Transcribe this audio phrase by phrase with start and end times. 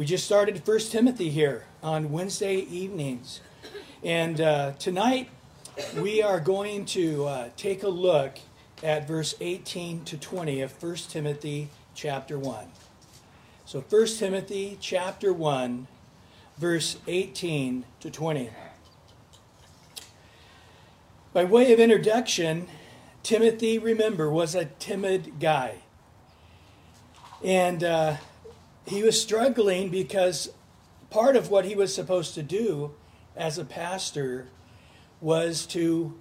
[0.00, 3.42] We just started First Timothy here on Wednesday evenings.
[4.02, 5.28] And uh, tonight
[5.94, 8.38] we are going to uh, take a look
[8.82, 12.68] at verse 18 to 20 of 1 Timothy chapter 1.
[13.66, 15.86] So 1 Timothy chapter 1,
[16.56, 18.48] verse 18 to 20.
[21.34, 22.68] By way of introduction,
[23.22, 25.82] Timothy, remember, was a timid guy.
[27.44, 28.16] And uh,
[28.90, 30.50] he was struggling because
[31.10, 32.92] part of what he was supposed to do
[33.36, 34.48] as a pastor
[35.20, 36.18] was to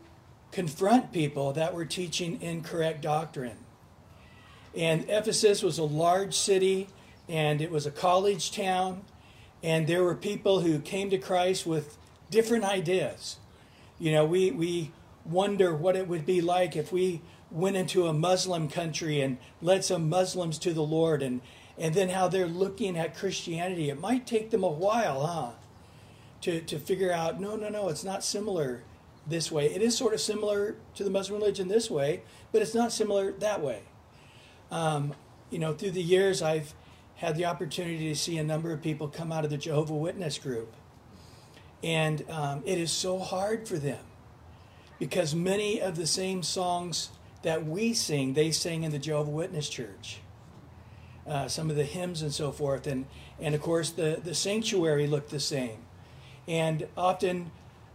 [0.51, 3.57] confront people that were teaching incorrect doctrine.
[4.75, 6.87] And Ephesus was a large city
[7.27, 9.03] and it was a college town,
[9.63, 11.97] and there were people who came to Christ with
[12.31, 13.37] different ideas.
[13.99, 14.91] You know, we, we
[15.25, 19.83] wonder what it would be like if we went into a Muslim country and led
[19.83, 21.41] some Muslims to the Lord and,
[21.79, 23.89] and then how they're looking at Christianity.
[23.89, 25.51] It might take them a while, huh?
[26.41, 28.83] To, to figure out, no, no, no, it's not similar
[29.27, 29.73] this way.
[29.73, 32.21] It is sort of similar to the Muslim religion this way,
[32.51, 33.81] but it's not similar that way.
[34.71, 35.13] Um,
[35.49, 36.73] you know, through the years, I've
[37.15, 40.37] had the opportunity to see a number of people come out of the Jehovah Witness
[40.37, 40.73] group.
[41.83, 44.03] And um, it is so hard for them
[44.99, 47.09] because many of the same songs
[47.41, 50.19] that we sing, they sing in the Jehovah Witness church.
[51.27, 52.87] Uh, some of the hymns and so forth.
[52.87, 53.05] And,
[53.39, 55.77] and of course, the, the sanctuary looked the same.
[56.47, 57.51] And often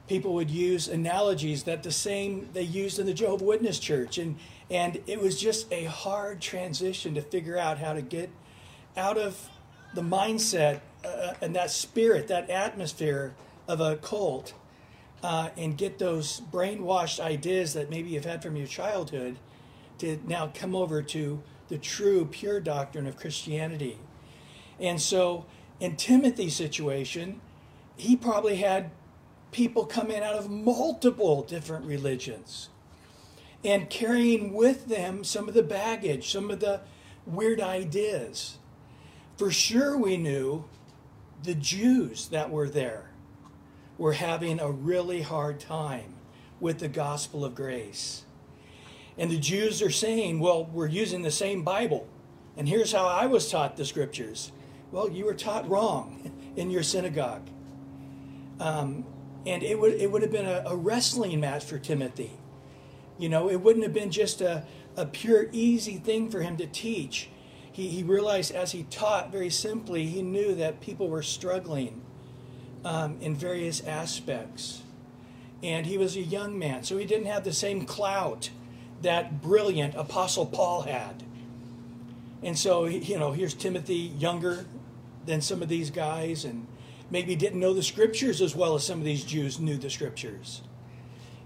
[0.09, 4.19] people would use analogies that the same they used in the Jehovah Witness church.
[4.19, 4.37] And,
[4.71, 8.31] and it was just a hard transition to figure out how to get
[8.97, 9.49] out of
[9.95, 13.35] the mindset uh, and that spirit, that atmosphere
[13.67, 14.55] of a cult
[15.23, 19.39] uh, and get those brainwashed ideas that maybe you've had from your childhood
[19.99, 23.99] to now come over to the true, pure doctrine of Christianity.
[24.79, 25.47] And so,
[25.81, 27.41] in Timothy's situation,
[27.97, 28.91] he probably had
[29.53, 32.69] people come in out of multiple different religions
[33.65, 36.81] and carrying with them some of the baggage, some of the
[37.25, 38.59] weird ideas.
[39.37, 40.65] For sure, we knew
[41.43, 43.11] the Jews that were there
[43.97, 46.15] were having a really hard time
[46.61, 48.25] with the gospel of grace.
[49.17, 52.07] And the Jews are saying, well, we're using the same Bible.
[52.57, 54.53] And here's how I was taught the scriptures.
[54.91, 57.49] Well, you were taught wrong in your synagogue.
[58.61, 59.05] Um,
[59.47, 62.39] and it would, it would have been a, a, wrestling match for Timothy.
[63.19, 64.65] You know, it wouldn't have been just a,
[64.97, 67.29] a pure, easy thing for him to teach.
[67.71, 72.03] He, he realized as he taught very simply, he knew that people were struggling
[72.85, 74.83] um, in various aspects.
[75.63, 78.51] And he was a young man, so he didn't have the same clout
[79.05, 81.23] that brilliant Apostle Paul had.
[82.43, 84.67] And so, you know, here's Timothy, younger
[85.25, 86.67] than some of these guys, and
[87.11, 90.63] maybe didn't know the scriptures as well as some of these Jews knew the scriptures.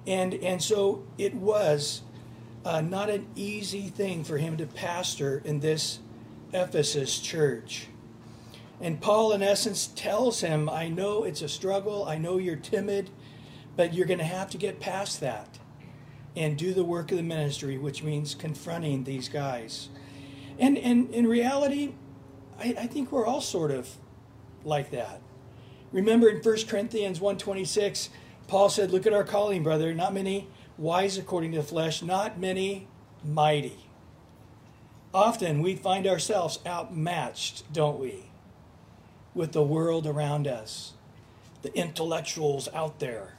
[0.06, 2.02] And, and so it was
[2.64, 6.00] uh, not an easy thing for him to pastor in this
[6.52, 7.86] Ephesus church.
[8.80, 12.04] And Paul, in essence, tells him, I know it's a struggle.
[12.04, 13.10] I know you're timid,
[13.76, 15.58] but you're going to have to get past that
[16.36, 19.88] and do the work of the ministry, which means confronting these guys.
[20.58, 21.94] And, and in reality,
[22.58, 23.88] I, I think we're all sort of
[24.64, 25.20] like that.
[25.92, 28.08] Remember in 1 Corinthians 1.26,
[28.46, 29.94] Paul said, Look at our calling, brother.
[29.94, 32.88] Not many wise according to the flesh, not many
[33.24, 33.78] mighty.
[35.14, 38.28] Often we find ourselves outmatched, don't we?
[39.38, 40.94] with the world around us,
[41.62, 43.34] the intellectuals out there.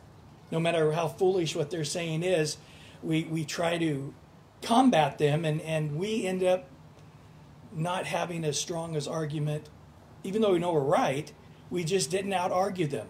[0.50, 2.56] No matter how foolish what they're saying is,
[3.02, 4.14] we, we try to
[4.62, 6.70] combat them, and, and we end up
[7.72, 9.70] not having as strong as argument,
[10.24, 11.32] even though we know we're right,
[11.70, 13.08] we just didn't out argue them.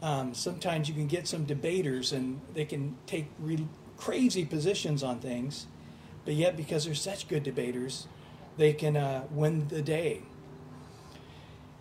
[0.00, 3.66] Um, sometimes you can get some debaters and they can take re-
[3.96, 5.66] crazy positions on things,
[6.24, 8.06] but yet because they're such good debaters,
[8.56, 10.22] they can uh, win the day.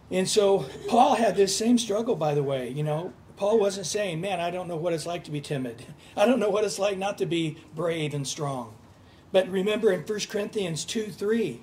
[0.09, 2.69] And so Paul had this same struggle, by the way.
[2.69, 5.85] You know, Paul wasn't saying, man, I don't know what it's like to be timid.
[6.17, 8.73] I don't know what it's like not to be brave and strong.
[9.31, 11.61] But remember in 1 Corinthians 2 3,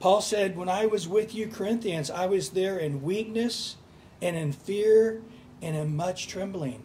[0.00, 3.76] Paul said, When I was with you, Corinthians, I was there in weakness
[4.22, 5.22] and in fear
[5.60, 6.82] and in much trembling.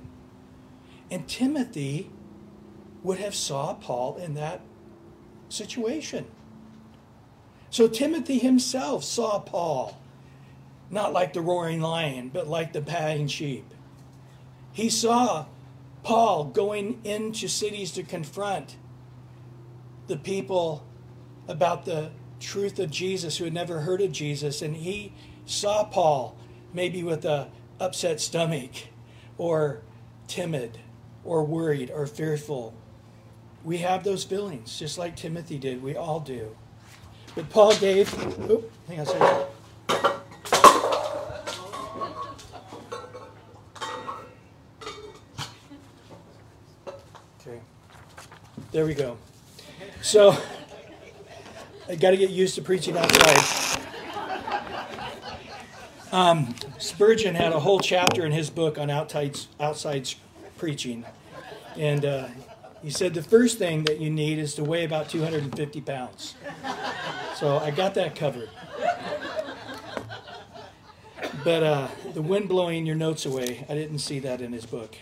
[1.10, 2.12] And Timothy
[3.04, 4.62] would have saw Paul in that
[5.48, 6.26] situation.
[7.70, 9.98] So Timothy himself saw Paul
[10.90, 13.66] not like the roaring lion, but like the baying sheep.
[14.80, 15.48] He saw
[16.04, 18.78] Paul going into cities to confront
[20.08, 20.88] the people
[21.50, 25.12] about the truth of Jesus who had never heard of Jesus, and he
[25.46, 26.38] saw Paul
[26.72, 28.72] maybe with a upset stomach
[29.38, 29.82] or
[30.30, 30.80] timid
[31.26, 32.74] or worried or fearful.
[33.66, 35.84] We have those feelings, just like Timothy did.
[35.84, 36.56] We all do.
[37.36, 38.14] But Paul gave.
[38.50, 39.49] Oop, hang on a second.
[48.80, 49.18] There we go.
[50.02, 50.38] So,
[51.90, 53.82] I got to get used to preaching outside.
[56.14, 60.16] Um, Spurgeon had a whole chapter in his book on outside,
[60.58, 61.04] preaching.
[61.76, 62.28] And uh,
[62.82, 66.36] he said the first thing that you need is to weigh about 250 pounds.
[67.36, 68.50] So I got that covered.
[71.44, 74.96] But uh, the wind blowing your notes away, I didn't see that in his book.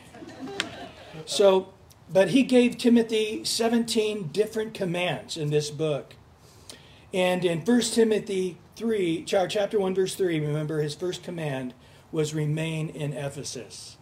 [1.28, 1.76] So,
[2.10, 6.16] but he gave Timothy 17 different commands in this book.
[7.14, 11.74] And in 1 Timothy 3, chapter 1, verse 3, remember his first command
[12.12, 13.98] was remain in Ephesus.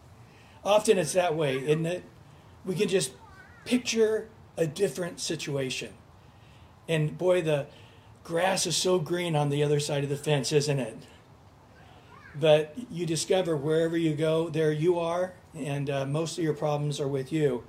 [0.64, 2.04] Often it's that way, isn't it?
[2.64, 3.12] We can just
[3.66, 5.94] picture a different situation.
[6.88, 7.68] And boy, the
[8.24, 10.98] grass is so green on the other side of the fence, isn't it?
[12.40, 17.00] But you discover wherever you go, there you are, and uh, most of your problems
[17.00, 17.64] are with you.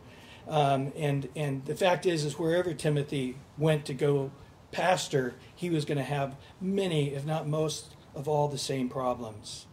[0.49, 4.31] Um, and and the fact is, is wherever Timothy went to go
[4.71, 9.67] pastor, he was going to have many, if not most, of all the same problems.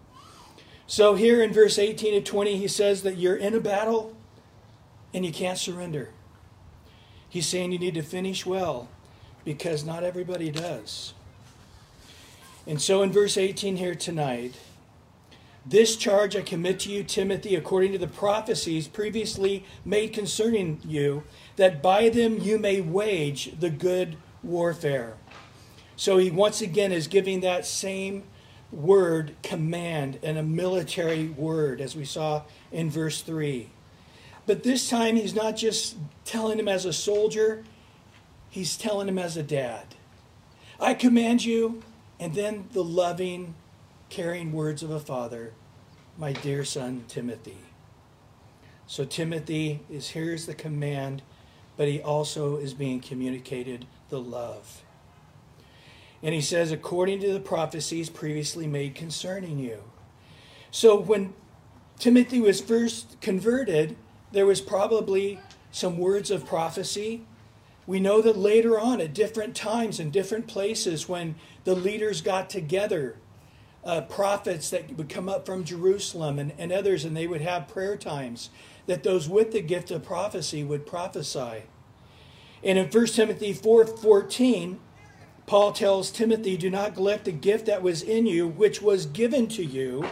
[0.87, 4.15] So here in verse 18 to 20, he says that you're in a battle
[5.13, 6.09] and you can't surrender.
[7.29, 8.89] He's saying you need to finish well
[9.45, 11.13] because not everybody does.
[12.67, 14.55] And so in verse 18 here tonight,
[15.65, 21.23] this charge I commit to you, Timothy, according to the prophecies previously made concerning you,
[21.55, 25.15] that by them you may wage the good warfare.
[25.95, 28.23] So he once again is giving that same
[28.71, 33.69] word, command, and a military word, as we saw in verse 3.
[34.45, 35.95] But this time he's not just
[36.25, 37.63] telling him as a soldier,
[38.49, 39.95] he's telling him as a dad.
[40.79, 41.83] I command you,
[42.19, 43.55] and then the loving,
[44.13, 45.51] caring words of a father,
[46.19, 47.57] my dear son Timothy.
[48.85, 51.23] So Timothy is here's the command,
[51.77, 54.83] but he also is being communicated the love.
[56.21, 59.79] And he says, according to the prophecies previously made concerning you.
[60.69, 61.33] So when
[61.97, 63.95] Timothy was first converted,
[64.31, 65.39] there was probably
[65.71, 67.25] some words of prophecy.
[67.87, 71.33] We know that later on, at different times and different places, when
[71.63, 73.15] the leaders got together,
[73.85, 77.67] uh, prophets that would come up from Jerusalem and, and others, and they would have
[77.67, 78.49] prayer times,
[78.87, 81.63] that those with the gift of prophecy would prophesy.
[82.63, 84.77] And in 1 Timothy 4:14,
[85.45, 89.47] Paul tells Timothy, "Do not neglect the gift that was in you, which was given
[89.49, 90.05] to you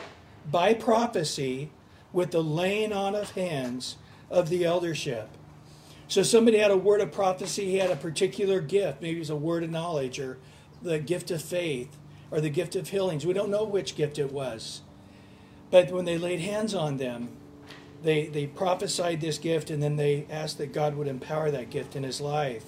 [0.49, 1.69] by prophecy
[2.11, 3.95] with the laying on of hands
[4.29, 5.29] of the eldership."
[6.09, 9.29] So somebody had a word of prophecy, he had a particular gift, maybe it was
[9.29, 10.37] a word of knowledge or
[10.81, 11.95] the gift of faith
[12.31, 13.25] or the gift of healings.
[13.25, 14.81] We don't know which gift it was.
[15.69, 17.29] But when they laid hands on them,
[18.03, 21.95] they, they prophesied this gift and then they asked that God would empower that gift
[21.95, 22.65] in his life.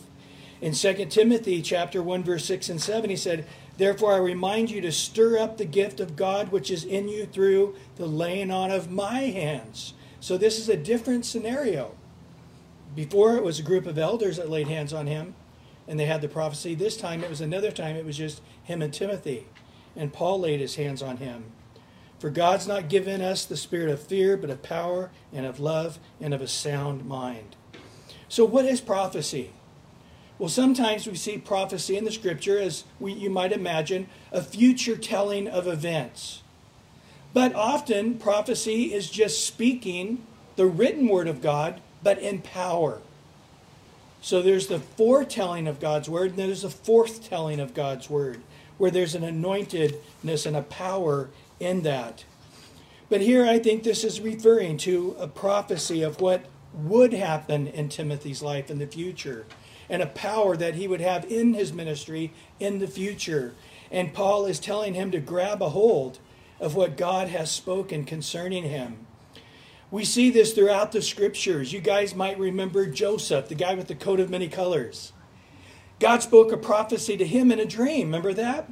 [0.61, 3.45] In 2 Timothy chapter 1 verse 6 and 7 he said,
[3.77, 7.25] "Therefore I remind you to stir up the gift of God which is in you
[7.25, 11.95] through the laying on of my hands." So this is a different scenario.
[12.95, 15.35] Before it was a group of elders that laid hands on him
[15.87, 16.75] and they had the prophecy.
[16.75, 19.47] This time it was another time it was just him and Timothy.
[19.95, 21.45] And Paul laid his hands on him.
[22.19, 25.99] For God's not given us the spirit of fear, but of power and of love
[26.21, 27.55] and of a sound mind.
[28.29, 29.51] So, what is prophecy?
[30.39, 34.97] Well, sometimes we see prophecy in the scripture as we, you might imagine, a future
[34.97, 36.41] telling of events.
[37.33, 43.01] But often, prophecy is just speaking the written word of God, but in power.
[44.21, 48.41] So there's the foretelling of God's word, and there's the forthtelling of God's word,
[48.83, 52.25] where there's an anointedness and a power in that.
[53.07, 57.87] But here I think this is referring to a prophecy of what would happen in
[57.87, 59.45] Timothy's life in the future
[59.89, 63.53] and a power that he would have in his ministry in the future.
[63.89, 66.19] And Paul is telling him to grab a hold
[66.59, 69.07] of what God has spoken concerning him.
[69.91, 71.71] We see this throughout the scriptures.
[71.71, 75.12] You guys might remember Joseph, the guy with the coat of many colors.
[75.99, 78.07] God spoke a prophecy to him in a dream.
[78.07, 78.69] Remember that?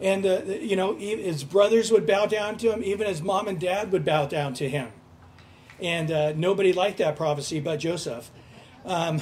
[0.00, 3.58] And, uh, you know, his brothers would bow down to him, even his mom and
[3.58, 4.90] dad would bow down to him.
[5.80, 8.30] And uh, nobody liked that prophecy but Joseph.
[8.84, 9.20] Um,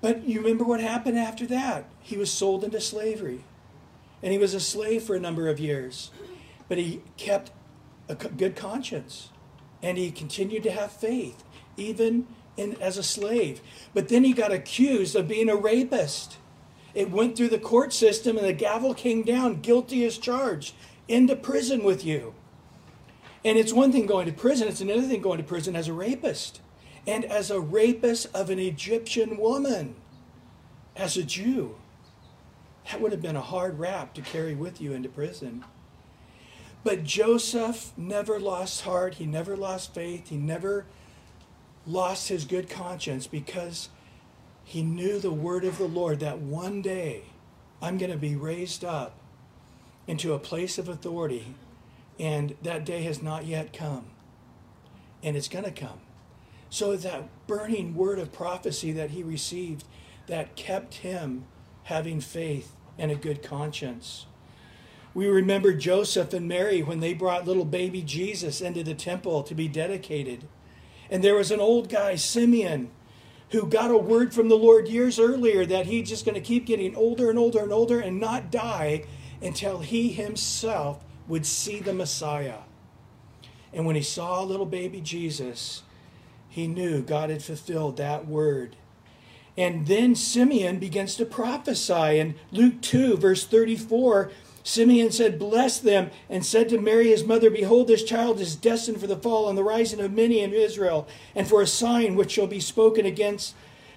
[0.00, 1.86] but you remember what happened after that?
[2.00, 3.44] He was sold into slavery.
[4.22, 6.10] and he was a slave for a number of years.
[6.68, 7.50] But he kept
[8.08, 9.30] a good conscience
[9.82, 11.42] and he continued to have faith,
[11.76, 13.60] even in, as a slave.
[13.94, 16.38] But then he got accused of being a rapist.
[16.94, 20.74] It went through the court system and the gavel came down, guilty as charged,
[21.08, 22.34] into prison with you.
[23.44, 25.92] And it's one thing going to prison, it's another thing going to prison as a
[25.92, 26.60] rapist.
[27.06, 29.96] And as a rapist of an Egyptian woman,
[30.96, 31.76] as a Jew.
[32.90, 35.64] That would have been a hard rap to carry with you into prison.
[36.82, 40.86] But Joseph never lost heart, he never lost faith, he never
[41.86, 43.88] lost his good conscience because
[44.64, 47.24] he knew the word of the Lord that one day
[47.82, 49.14] I'm going to be raised up
[50.06, 51.54] into a place of authority,
[52.18, 54.06] and that day has not yet come.
[55.22, 56.00] And it's going to come.
[56.68, 59.84] So that burning word of prophecy that he received
[60.26, 61.44] that kept him
[61.84, 64.26] having faith and a good conscience.
[65.12, 69.54] We remember Joseph and Mary when they brought little baby Jesus into the temple to
[69.54, 70.46] be dedicated.
[71.10, 72.90] And there was an old guy, Simeon,
[73.50, 76.64] who got a word from the Lord years earlier that he's just going to keep
[76.66, 79.04] getting older and older and older and not die
[79.42, 82.60] until he himself would see the Messiah.
[83.72, 85.82] And when he saw little baby Jesus,
[86.48, 88.76] he knew God had fulfilled that word.
[89.56, 92.18] And then Simeon begins to prophesy.
[92.18, 94.30] In Luke 2, verse 34,
[94.70, 99.00] Simeon said, Bless them, and said to Mary his mother, Behold, this child is destined
[99.00, 102.30] for the fall and the rising of many in Israel, and for a sign which
[102.30, 103.56] shall be spoken against.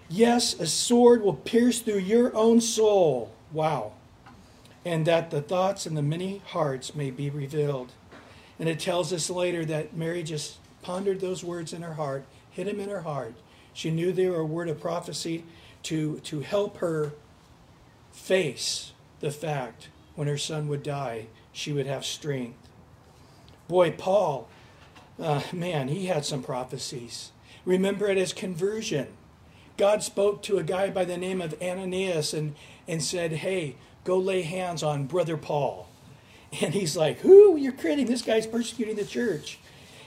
[0.10, 3.32] Yes, a sword will pierce through your own soul.
[3.52, 3.92] Wow.
[4.84, 7.92] And that the thoughts and the many hearts may be revealed.
[8.58, 12.66] And it tells us later that Mary just pondered those words in her heart, hid
[12.66, 13.36] them in her heart.
[13.74, 15.44] She knew they were a word of prophecy
[15.84, 17.14] to, to help her
[18.12, 22.70] face the fact when her son would die, she would have strength.
[23.68, 24.48] Boy, Paul,
[25.20, 27.32] uh, man, he had some prophecies.
[27.66, 29.08] Remember at his conversion,
[29.78, 32.56] God spoke to a guy by the name of Ananias and,
[32.88, 35.88] and said, Hey, go lay hands on brother Paul.
[36.62, 37.58] And he's like, Who?
[37.58, 38.06] You're kidding.
[38.06, 39.58] This guy's persecuting the church.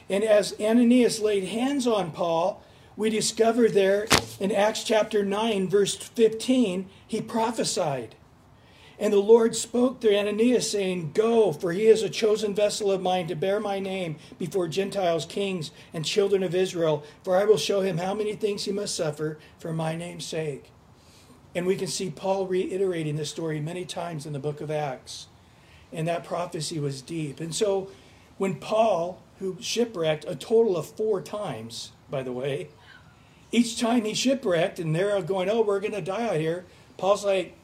[0.09, 2.63] And as Ananias laid hands on Paul,
[2.97, 4.07] we discover there
[4.41, 8.15] in Acts chapter 9, verse 15, he prophesied.
[8.99, 13.03] And the Lord spoke to Ananias, saying, Go, for he is a chosen vessel of
[13.03, 17.59] mine to bear my name before Gentiles, kings, and children of Israel, for I will
[17.59, 20.71] show him how many things he must suffer for my name's sake.
[21.55, 25.27] And we can see Paul reiterating this story many times in the book of Acts.
[25.93, 27.39] And that prophecy was deep.
[27.39, 27.91] And so
[28.39, 32.69] when Paul, who shipwrecked a total of four times, by the way,
[33.53, 36.65] each time he shipwrecked and they're going, oh, we're going to die out here,
[36.97, 37.57] Paul's like,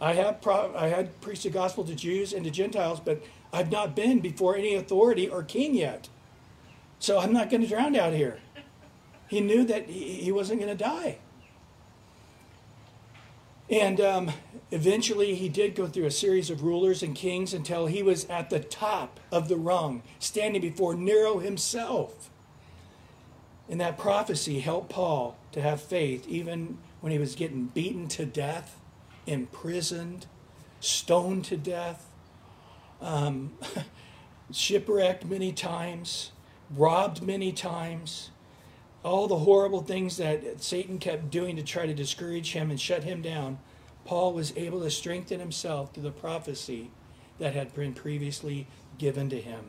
[0.00, 3.70] I have pro- I had preached the gospel to Jews and to Gentiles, but I've
[3.70, 6.08] not been before any authority or king yet.
[6.98, 8.38] So I'm not going to drown out here.
[9.28, 11.18] He knew that he wasn't going to die.
[13.70, 14.32] And um,
[14.70, 18.48] eventually he did go through a series of rulers and kings until he was at
[18.48, 22.30] the top of the rung, standing before Nero himself.
[23.68, 28.24] And that prophecy helped Paul to have faith even when he was getting beaten to
[28.24, 28.80] death,
[29.28, 30.26] imprisoned,
[30.80, 32.06] stoned to death,
[33.00, 33.52] um,
[34.52, 36.32] shipwrecked many times,
[36.70, 38.30] robbed many times.
[39.04, 43.04] All the horrible things that Satan kept doing to try to discourage him and shut
[43.04, 43.58] him down,
[44.04, 46.90] Paul was able to strengthen himself through the prophecy
[47.38, 48.66] that had been previously
[48.98, 49.66] given to him.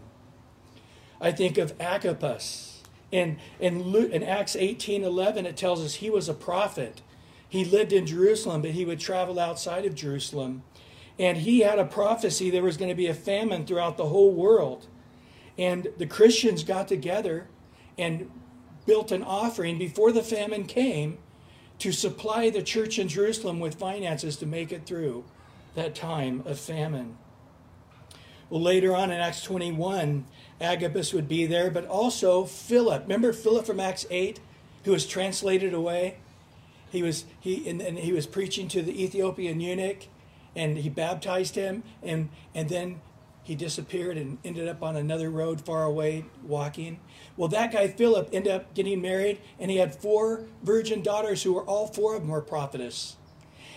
[1.22, 2.80] I think of Agabus
[3.12, 7.02] in, in, Luke, in Acts 18 11, it tells us he was a prophet.
[7.50, 10.64] He lived in Jerusalem, but he would travel outside of Jerusalem.
[11.18, 14.32] And he had a prophecy there was going to be a famine throughout the whole
[14.32, 14.88] world.
[15.58, 17.50] And the Christians got together
[17.98, 18.32] and
[18.86, 21.18] built an offering before the famine came
[21.80, 25.26] to supply the church in Jerusalem with finances to make it through
[25.76, 27.18] that time of famine.
[28.50, 30.26] Well, later on in Acts 21,
[30.60, 33.04] Agabus would be there, but also Philip.
[33.04, 34.40] Remember Philip from Acts 8,
[34.86, 36.18] who was translated away?
[36.90, 40.08] He was he and, and he was preaching to the Ethiopian eunuch,
[40.56, 43.02] and he baptized him, and and then
[43.44, 47.00] he disappeared and ended up on another road far away walking.
[47.36, 51.54] Well, that guy Philip ended up getting married, and he had four virgin daughters who
[51.54, 53.16] were all four of them were prophetess.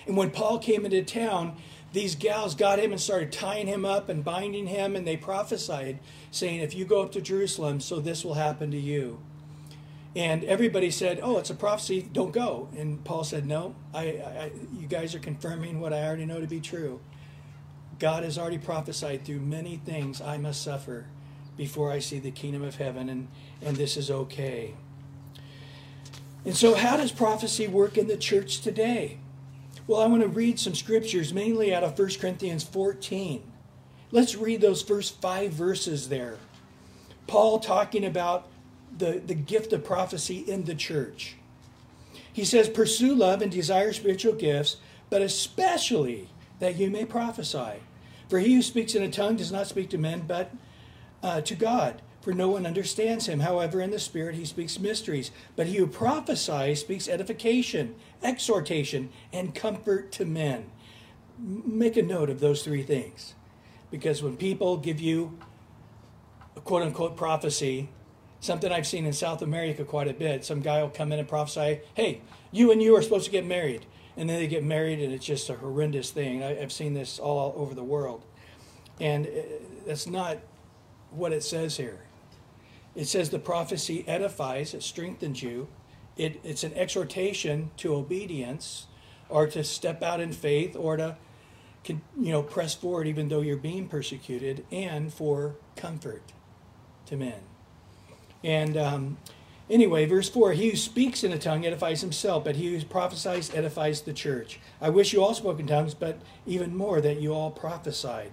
[0.06, 1.56] And when Paul came into town,
[1.92, 5.98] these gals got him and started tying him up and binding him, and they prophesied,
[6.30, 9.20] saying, If you go up to Jerusalem, so this will happen to you.
[10.14, 12.68] And everybody said, Oh, it's a prophecy, don't go.
[12.76, 16.46] And Paul said, No, I, I, you guys are confirming what I already know to
[16.46, 17.00] be true.
[17.98, 21.06] God has already prophesied through many things I must suffer
[21.56, 23.28] before I see the kingdom of heaven, and,
[23.62, 24.74] and this is okay.
[26.44, 29.18] And so, how does prophecy work in the church today?
[29.86, 33.42] Well, I want to read some scriptures, mainly out of 1 Corinthians 14.
[34.10, 36.38] Let's read those first five verses there.
[37.26, 38.48] Paul talking about
[38.96, 41.36] the, the gift of prophecy in the church.
[42.32, 44.76] He says, Pursue love and desire spiritual gifts,
[45.10, 46.28] but especially
[46.60, 47.80] that you may prophesy.
[48.28, 50.54] For he who speaks in a tongue does not speak to men, but
[51.22, 53.40] uh, to God for no one understands him.
[53.40, 55.32] However, in the Spirit he speaks mysteries.
[55.56, 60.70] But he who prophesies speaks edification, exhortation, and comfort to men.
[61.38, 63.34] Make a note of those three things.
[63.90, 65.36] Because when people give you
[66.56, 67.88] a quote unquote prophecy,
[68.42, 71.28] something I've seen in South America quite a bit, some guy will come in and
[71.28, 72.20] prophesy, hey,
[72.50, 73.86] you and you are supposed to get married.
[74.16, 76.42] And then they get married, and it's just a horrendous thing.
[76.42, 78.24] I've seen this all over the world.
[79.00, 79.30] And uh,
[79.86, 80.38] that's not
[81.10, 82.00] what it says here.
[82.94, 85.68] It says the prophecy edifies, it strengthens you.
[86.16, 88.86] It, it's an exhortation to obedience
[89.30, 91.16] or to step out in faith or to
[91.88, 96.32] you know press forward even though you're being persecuted and for comfort
[97.06, 97.40] to men
[98.44, 99.16] and um,
[99.70, 103.54] anyway verse 4 he who speaks in a tongue edifies himself but he who prophesies
[103.54, 107.32] edifies the church i wish you all spoke in tongues but even more that you
[107.32, 108.32] all prophesied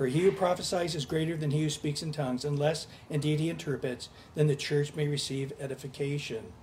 [0.00, 3.50] for he who prophesies is greater than he who speaks in tongues, unless indeed he
[3.50, 6.54] interprets, then the church may receive edification.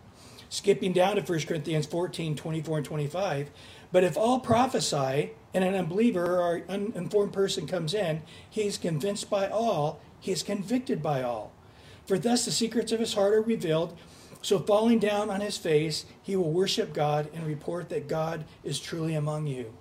[0.50, 3.52] Skipping down to 1 Corinthians 14 24 and 25.
[3.92, 9.30] But if all prophesy, and an unbeliever or uninformed person comes in, he is convinced
[9.30, 11.52] by all, he is convicted by all.
[12.08, 13.96] For thus the secrets of his heart are revealed.
[14.42, 18.80] So falling down on his face, he will worship God and report that God is
[18.80, 19.74] truly among you.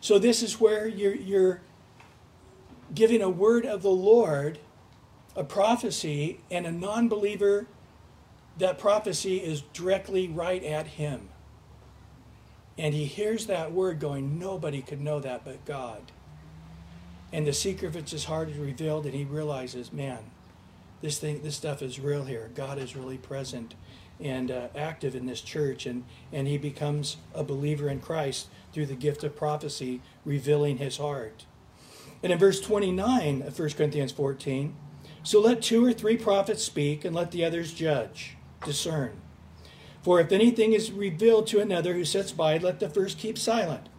[0.00, 1.62] So this is where you're, you're
[2.94, 4.58] giving a word of the Lord,
[5.34, 7.66] a prophecy, and a non believer,
[8.58, 11.28] that prophecy is directly right at him.
[12.78, 16.12] And he hears that word going, Nobody could know that but God.
[17.32, 20.20] And the secret of his heart is revealed, and he realizes, man,
[21.04, 22.50] this thing, this stuff is real here.
[22.54, 23.74] God is really present
[24.18, 28.86] and uh, active in this church, and, and he becomes a believer in Christ through
[28.86, 31.44] the gift of prophecy, revealing his heart.
[32.22, 34.74] And in verse 29 of 1 Corinthians 14,
[35.22, 39.20] so let two or three prophets speak, and let the others judge, discern.
[40.02, 43.90] For if anything is revealed to another who sits by, let the first keep silent.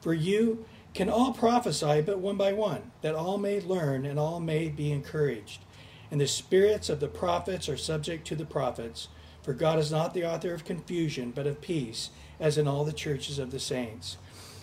[0.00, 4.40] For you can all prophesy, but one by one, that all may learn and all
[4.40, 5.63] may be encouraged.
[6.14, 9.08] And the spirits of the prophets are subject to the prophets,
[9.42, 12.92] for God is not the author of confusion, but of peace, as in all the
[12.92, 14.16] churches of the saints.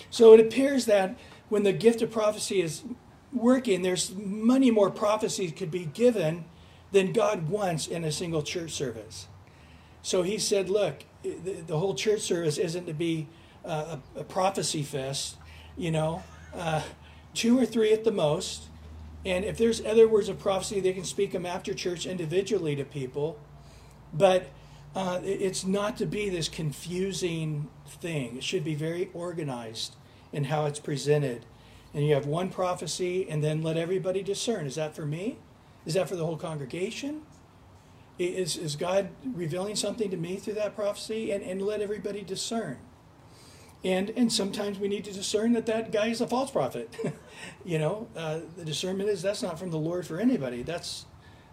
[0.10, 1.18] So it appears that
[1.50, 2.84] when the gift of prophecy is
[3.34, 6.46] working, there's many more prophecies could be given
[6.94, 9.28] than God wants in a single church service.
[10.02, 13.28] So he said, look, the, whole church service isn't to be
[13.66, 15.36] a, a, prophecy fest,
[15.76, 16.24] you know,
[16.56, 16.84] uh,
[17.34, 18.70] two or three at the most.
[19.26, 22.84] And if there's other words of prophecy, they can speak them after church individually to
[22.84, 23.40] people.
[24.14, 24.50] But
[24.96, 28.38] uh, it's not to be this confusing thing.
[28.38, 29.96] It should be very organized
[30.34, 31.46] in how it's presented
[31.94, 34.66] and you have one prophecy and then let everybody discern.
[34.66, 35.38] Is that for me?
[35.86, 37.24] Is that for the whole congregation?
[38.18, 41.32] Is, is God revealing something to me through that prophecy?
[41.32, 42.78] And, and let everybody discern.
[43.84, 46.96] And, and sometimes we need to discern that that guy is a false prophet.
[47.66, 50.62] you know, uh, the discernment is that's not from the Lord for anybody.
[50.62, 51.06] That's,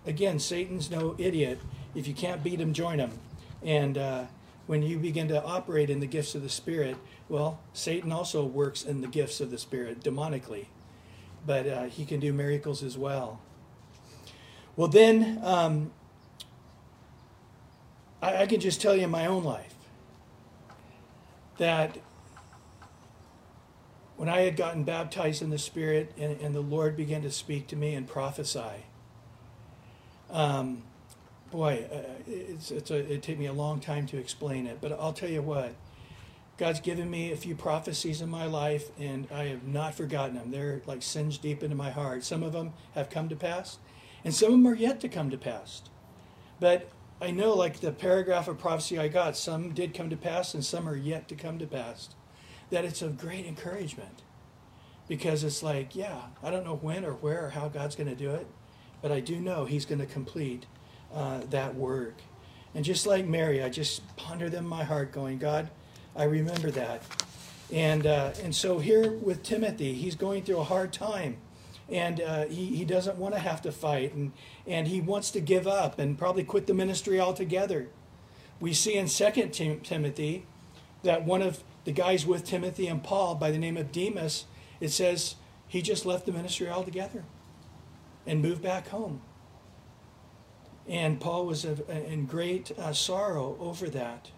[0.07, 1.59] again, Satan's no idiot.
[1.95, 3.13] If you can't beat him, join him.
[3.63, 4.25] And uh,
[4.67, 6.97] when you begin to operate in the gifts of the Spirit,
[7.31, 10.67] well, Satan also works in the gifts of the Spirit demonically,
[11.47, 13.41] but uh, he can do miracles as well.
[14.77, 15.91] Well, then, um,
[18.21, 19.75] I, I can just tell you in my own life
[21.57, 21.99] that
[24.19, 27.69] when I had gotten baptized in the Spirit and, and the Lord began to speak
[27.69, 28.85] to me and prophesy,
[30.29, 30.83] um,
[31.53, 34.91] boy, uh, it's, it's a, it took me a long time to explain it, but
[34.91, 35.73] I'll tell you what
[36.57, 40.51] God's given me a few prophecies in my life, and I have not forgotten them.
[40.51, 42.25] They're like singed deep into my heart.
[42.25, 43.79] Some of them have come to pass,
[44.25, 45.83] and some of them are yet to come to pass.
[46.59, 46.91] But
[47.23, 50.65] I know, like the paragraph of prophecy I got, some did come to pass, and
[50.65, 52.09] some are yet to come to pass.
[52.71, 54.23] That it's of great encouragement.
[55.07, 58.15] Because it's like, yeah, I don't know when or where or how God's going to
[58.15, 58.47] do it,
[59.01, 60.67] but I do know He's going to complete
[61.15, 62.17] uh, that work.
[62.75, 65.71] And just like Mary, I just ponder them in my heart, going, God,
[66.15, 67.03] I remember that.
[67.73, 71.39] And, uh, and so here with Timothy, he's going through a hard time
[71.89, 74.33] and uh, he, he doesn't want to have to fight, and,
[74.67, 77.89] and he wants to give up and probably quit the ministry altogether.
[78.61, 80.45] We see in 2 Tim- Timothy
[81.03, 84.45] that one of the guys with Timothy and Paul by the name of Demas,
[84.79, 87.25] it says he just left the ministry altogether
[88.27, 89.23] and moved back home.
[90.87, 94.31] And Paul was in great uh, sorrow over that.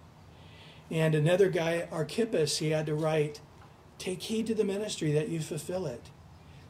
[0.93, 3.41] And another guy, Archippus, he had to write,
[3.99, 6.09] Take heed to the ministry that you fulfill it.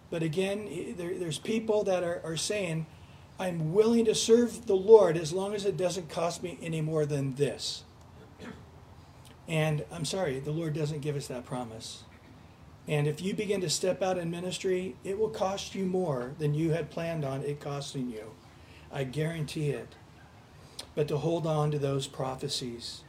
[0.08, 2.86] But again, there, there's people that are, are saying,
[3.38, 7.04] I'm willing to serve the Lord as long as it doesn't cost me any more
[7.04, 7.84] than this.
[9.50, 12.04] And I'm sorry, the Lord doesn't give us that promise.
[12.86, 16.54] And if you begin to step out in ministry, it will cost you more than
[16.54, 18.30] you had planned on it costing you.
[18.92, 19.96] I guarantee it.
[20.94, 23.02] But to hold on to those prophecies.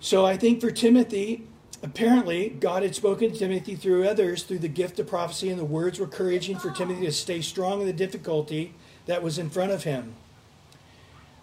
[0.00, 1.46] So I think for Timothy,
[1.84, 5.64] apparently God had spoken to Timothy through others through the gift of prophecy, and the
[5.64, 8.74] words were encouraging for Timothy to stay strong in the difficulty
[9.06, 10.14] that was in front of him.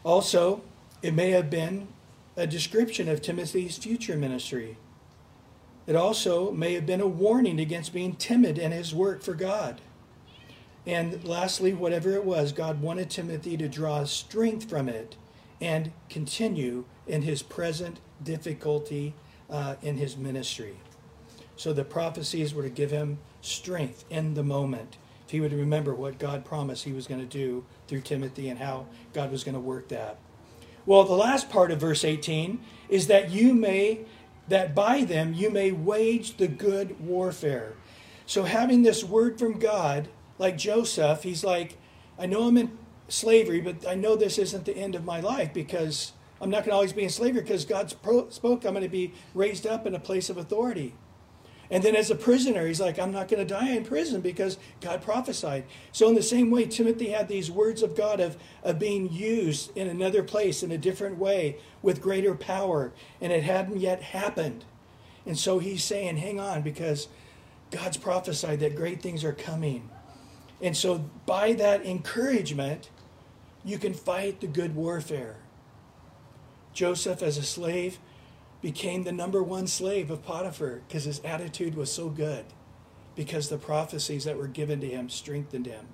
[0.03, 0.61] Also,
[1.01, 1.87] it may have been
[2.35, 4.77] a description of Timothy's future ministry.
[5.85, 9.81] It also may have been a warning against being timid in his work for God.
[10.85, 15.15] And lastly, whatever it was, God wanted Timothy to draw strength from it
[15.61, 19.13] and continue in his present difficulty
[19.49, 20.77] uh, in his ministry.
[21.55, 24.97] So the prophecies were to give him strength in the moment.
[25.25, 28.59] If he would remember what God promised he was going to do through Timothy and
[28.59, 30.17] how God was going to work that.
[30.85, 34.01] Well, the last part of verse 18 is that you may,
[34.47, 37.73] that by them you may wage the good warfare.
[38.25, 41.77] So having this word from God like Joseph, he's like,
[42.19, 45.53] I know I'm in slavery, but I know this isn't the end of my life
[45.53, 48.89] because I'm not going to always be in slavery because God spoke I'm going to
[48.89, 50.95] be raised up in a place of authority.
[51.71, 54.57] And then as a prisoner, he's like, I'm not going to die in prison because
[54.81, 55.63] God prophesied.
[55.91, 59.75] So, in the same way, Timothy had these words of God of, of being used
[59.75, 64.65] in another place in a different way with greater power, and it hadn't yet happened.
[65.25, 67.07] And so he's saying, hang on, because
[67.71, 69.89] God's prophesied that great things are coming.
[70.61, 72.89] And so, by that encouragement,
[73.63, 75.37] you can fight the good warfare.
[76.73, 77.99] Joseph, as a slave,
[78.63, 82.45] became the number one slave of Potiphar because his attitude was so good,
[83.13, 85.85] because the prophecies that were given to him strengthened him.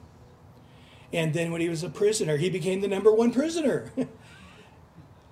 [1.12, 3.92] And then when he was a prisoner, he became the number one prisoner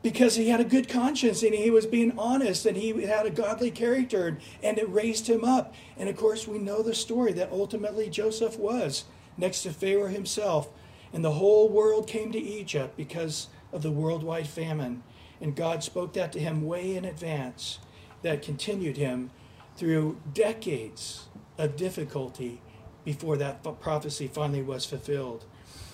[0.01, 3.29] because he had a good conscience and he was being honest and he had a
[3.29, 5.75] godly character and it raised him up.
[5.95, 9.05] And of course, we know the story that ultimately Joseph was
[9.37, 10.69] next to Pharaoh himself.
[11.13, 15.03] And the whole world came to Egypt because of the worldwide famine.
[15.39, 17.79] And God spoke that to him way in advance
[18.23, 19.29] that continued him
[19.75, 22.61] through decades of difficulty
[23.05, 25.45] before that prophecy finally was fulfilled.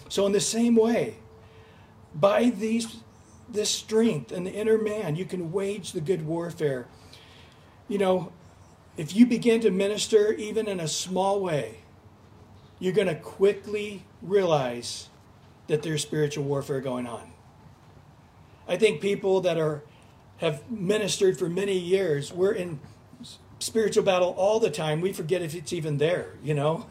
[0.10, 1.16] So, in the same way,
[2.16, 2.98] by these,
[3.50, 6.88] this strength and the inner man, you can wage the good warfare.
[7.88, 8.32] You know,
[8.96, 11.80] if you begin to minister even in a small way,
[12.80, 15.10] you're going to quickly realize
[15.68, 17.33] that there's spiritual warfare going on.
[18.68, 19.84] I think people that are
[20.38, 22.80] have ministered for many years, we're in
[23.60, 25.00] spiritual battle all the time.
[25.00, 26.86] We forget if it's even there, you know?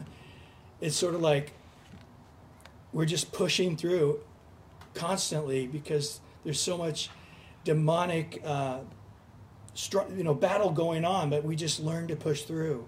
[0.81, 1.53] It's sort of like
[2.91, 4.21] we're just pushing through
[4.93, 7.09] constantly because there's so much
[7.63, 8.79] demonic uh,
[10.15, 12.85] you know battle going on but we just learn to push through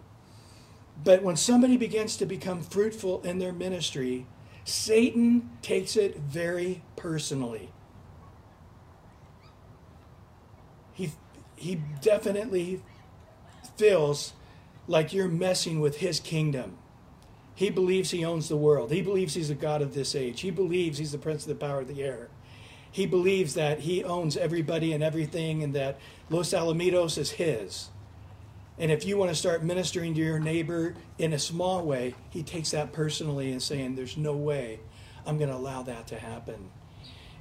[1.04, 4.26] but when somebody begins to become fruitful in their ministry,
[4.64, 7.70] Satan takes it very personally.
[11.56, 12.82] He, definitely
[13.78, 14.34] feels
[14.88, 16.78] like you're messing with his kingdom.
[17.56, 18.92] He believes he owns the world.
[18.92, 20.42] He believes he's the God of this age.
[20.42, 22.30] He believes he's the prince of the power of the air.
[22.92, 27.90] He believes that he owns everybody and everything and that Los Alamitos is his.
[28.78, 32.44] And if you want to start ministering to your neighbor in a small way, he
[32.44, 34.80] takes that personally and saying, There's no way
[35.26, 36.72] I'm going to allow that to happen.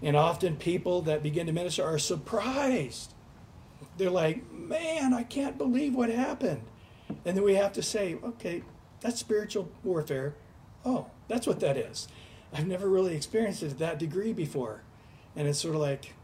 [0.03, 3.13] And often people that begin to minister are surprised.
[3.97, 6.62] They're like, Man, I can't believe what happened.
[7.25, 8.62] And then we have to say, Okay,
[9.01, 10.35] that's spiritual warfare.
[10.85, 12.09] Oh, that's what that is.
[12.53, 14.83] I've never really experienced it to that degree before.
[15.35, 16.14] And it's sort of like,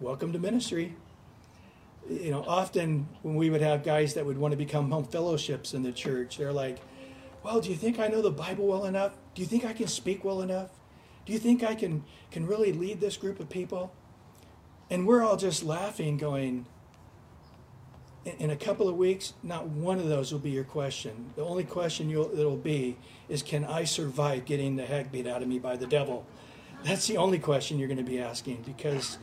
[0.00, 0.96] Welcome to ministry
[2.10, 5.74] you know, often when we would have guys that would want to become home fellowships
[5.74, 6.78] in the church, they're like,
[7.42, 9.16] well, do you think I know the Bible well enough?
[9.34, 10.70] Do you think I can speak well enough?
[11.24, 13.92] Do you think I can, can really lead this group of people?
[14.90, 16.66] And we're all just laughing, going,
[18.24, 21.32] in, a couple of weeks, not one of those will be your question.
[21.36, 22.96] The only question you'll, it'll be
[23.28, 26.26] is, can I survive getting the heck beat out of me by the devil?
[26.84, 29.18] That's the only question you're going to be asking because,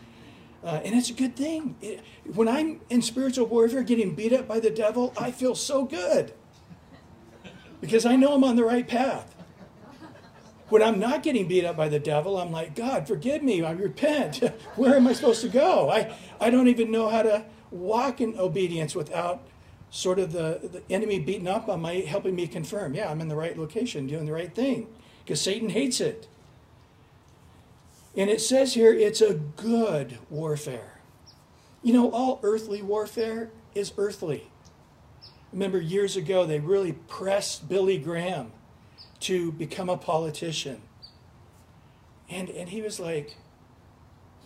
[0.63, 1.75] uh, and it's a good thing.
[1.81, 5.85] It, when I'm in spiritual warfare getting beat up by the devil, I feel so
[5.85, 6.33] good
[7.81, 9.33] because I know I'm on the right path.
[10.69, 13.63] When I'm not getting beat up by the devil, I'm like, God, forgive me.
[13.63, 14.37] I repent.
[14.75, 15.89] Where am I supposed to go?
[15.89, 19.41] I, I don't even know how to walk in obedience without
[19.89, 23.27] sort of the, the enemy beating up on my helping me confirm, yeah, I'm in
[23.27, 24.87] the right location, doing the right thing.
[25.23, 26.27] Because Satan hates it.
[28.15, 30.99] And it says here it's a good warfare.
[31.83, 34.49] You know, all earthly warfare is earthly.
[35.53, 38.51] Remember years ago, they really pressed Billy Graham
[39.21, 40.81] to become a politician.
[42.29, 43.35] And, and he was like,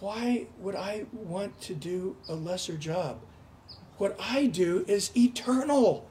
[0.01, 3.21] why would I want to do a lesser job?
[3.97, 6.09] What I do is eternal.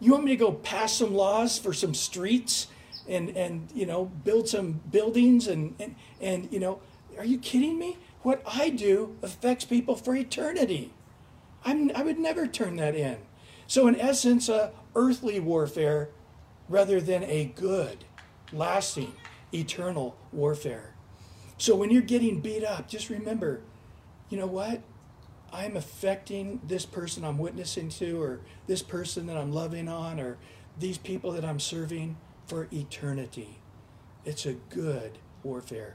[0.00, 2.68] You want me to go pass some laws for some streets
[3.08, 6.80] and, and you know, build some buildings and, and, and, you know,
[7.18, 7.98] are you kidding me?
[8.22, 10.92] What I do affects people for eternity.
[11.64, 13.18] I'm, I would never turn that in.
[13.66, 16.10] So, in essence, a earthly warfare
[16.68, 18.04] rather than a good,
[18.52, 19.12] lasting,
[19.52, 20.93] eternal warfare.
[21.64, 23.62] So, when you're getting beat up, just remember
[24.28, 24.82] you know what?
[25.50, 30.36] I'm affecting this person I'm witnessing to, or this person that I'm loving on, or
[30.78, 33.60] these people that I'm serving for eternity.
[34.26, 35.94] It's a good warfare.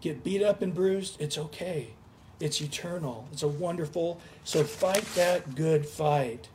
[0.00, 1.90] Get beat up and bruised, it's okay.
[2.40, 3.28] It's eternal.
[3.32, 4.20] It's a wonderful.
[4.42, 6.48] So fight that good fight.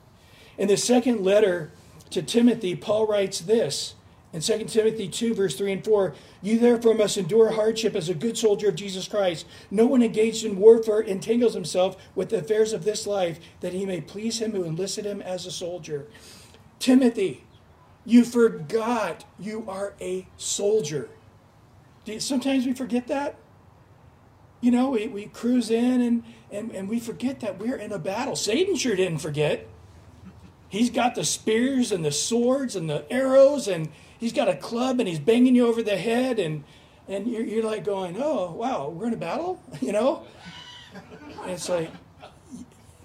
[0.58, 1.72] In the second letter
[2.10, 3.96] to Timothy, Paul writes this
[4.34, 8.14] in 2 Timothy 2, verse 3 and 4 You therefore must endure hardship as a
[8.14, 9.46] good soldier of Jesus Christ.
[9.70, 13.86] No one engaged in warfare entangles himself with the affairs of this life, that he
[13.86, 16.08] may please him who enlisted him as a soldier.
[16.80, 17.44] Timothy,
[18.06, 21.10] you forgot you are a soldier.
[22.20, 23.36] Sometimes we forget that.
[24.62, 28.00] You know, we, we cruise in and, and, and we forget that we're in a
[28.00, 28.36] battle.
[28.36, 29.68] Satan sure didn't forget.
[30.70, 33.90] He's got the spears and the swords and the arrows, and
[34.22, 36.64] he's got a club and he's banging you over the head, and,
[37.10, 39.62] and you're, you're like going, oh, wow, we're in a battle?
[39.82, 40.26] You know?
[41.42, 41.90] And it's like,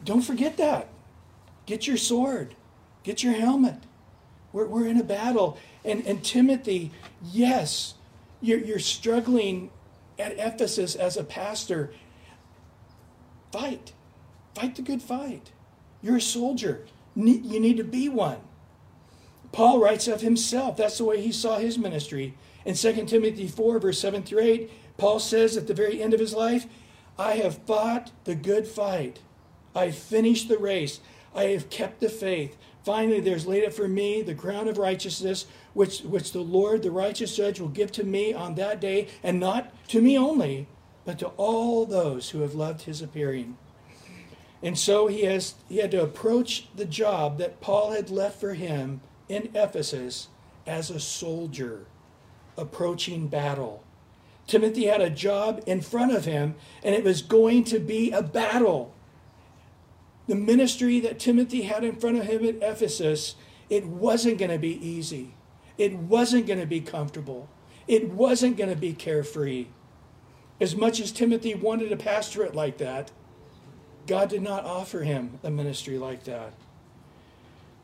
[0.05, 0.89] don't forget that.
[1.65, 2.55] Get your sword,
[3.03, 3.83] get your helmet.
[4.53, 5.59] We're, we're in a battle.
[5.85, 6.93] And, and Timothy,
[7.25, 7.95] yes,
[8.41, 9.71] you're, you're struggling
[10.19, 11.93] at Ephesus as a pastor.
[13.51, 13.93] Fight.
[14.55, 15.51] Fight the good fight.
[16.03, 16.85] You're a soldier.
[17.15, 18.39] You need to be one.
[19.57, 20.77] Paul writes of himself.
[20.77, 22.35] That's the way he saw his ministry.
[22.67, 26.21] In 2 Timothy 4, verse 7 through 8, Paul says at the very end of
[26.21, 26.67] his life,
[27.19, 29.21] I have fought the good fight.
[29.75, 31.01] I have finished the race.
[31.35, 32.59] I have kept the faith.
[32.85, 36.91] Finally, there's laid up for me the crown of righteousness, which, which the Lord, the
[36.91, 40.69] righteous judge, will give to me on that day, and not to me only,
[41.07, 43.57] but to all those who have loved his appearing.
[44.63, 48.53] And so he has he had to approach the job that Paul had left for
[48.53, 50.29] him in Ephesus
[50.67, 51.87] as a soldier
[52.57, 53.83] approaching battle.
[54.47, 58.23] Timothy had a job in front of him and it was going to be a
[58.23, 58.95] battle.
[60.29, 63.35] The ministry that Timothy had in front of him at Ephesus,
[63.69, 65.35] it wasn't going to be easy.
[65.79, 67.49] It wasn't going to be comfortable.
[67.87, 69.67] It wasn't going to be carefree.
[70.61, 73.11] As much as Timothy wanted a pastorate like that,
[74.07, 76.55] God did not offer him a ministry like that.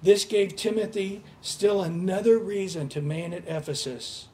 [0.03, 4.29] This gave Timothy still another reason to man at Ephesus.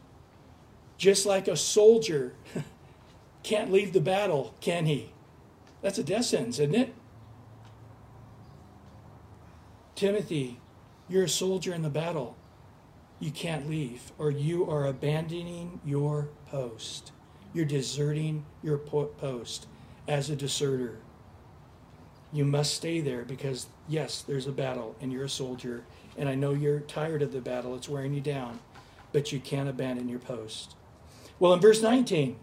[0.97, 2.35] Just like a soldier
[3.43, 5.13] can't leave the battle, can he?
[5.83, 6.95] That's a death sentence, isn't it?
[9.95, 10.59] Timothy,
[11.09, 12.37] you're a soldier in the battle.
[13.21, 17.13] You can't leave, or you are abandoning your post.
[17.53, 19.67] You're deserting your post
[20.07, 20.99] as a deserter.
[22.33, 25.85] You must stay there because, yes, there's a battle and you're a soldier.
[26.17, 28.59] And I know you're tired of the battle, it's wearing you down,
[29.12, 30.75] but you can't abandon your post.
[31.38, 32.37] Well, in verse 19,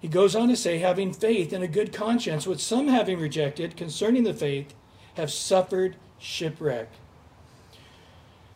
[0.00, 3.76] he goes on to say, having faith and a good conscience, which some having rejected
[3.76, 4.74] concerning the faith
[5.14, 6.90] have suffered shipwreck.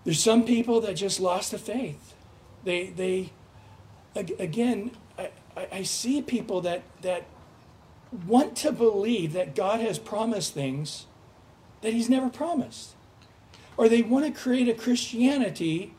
[0.05, 2.15] There's some people that just lost the faith.
[2.65, 3.33] They, they,
[4.15, 5.31] again, I,
[5.73, 7.25] I see people that, that
[8.13, 11.07] want to believe that God has promised things
[11.83, 12.95] that He's never promised.
[13.77, 15.95] Or they want to create a Christianity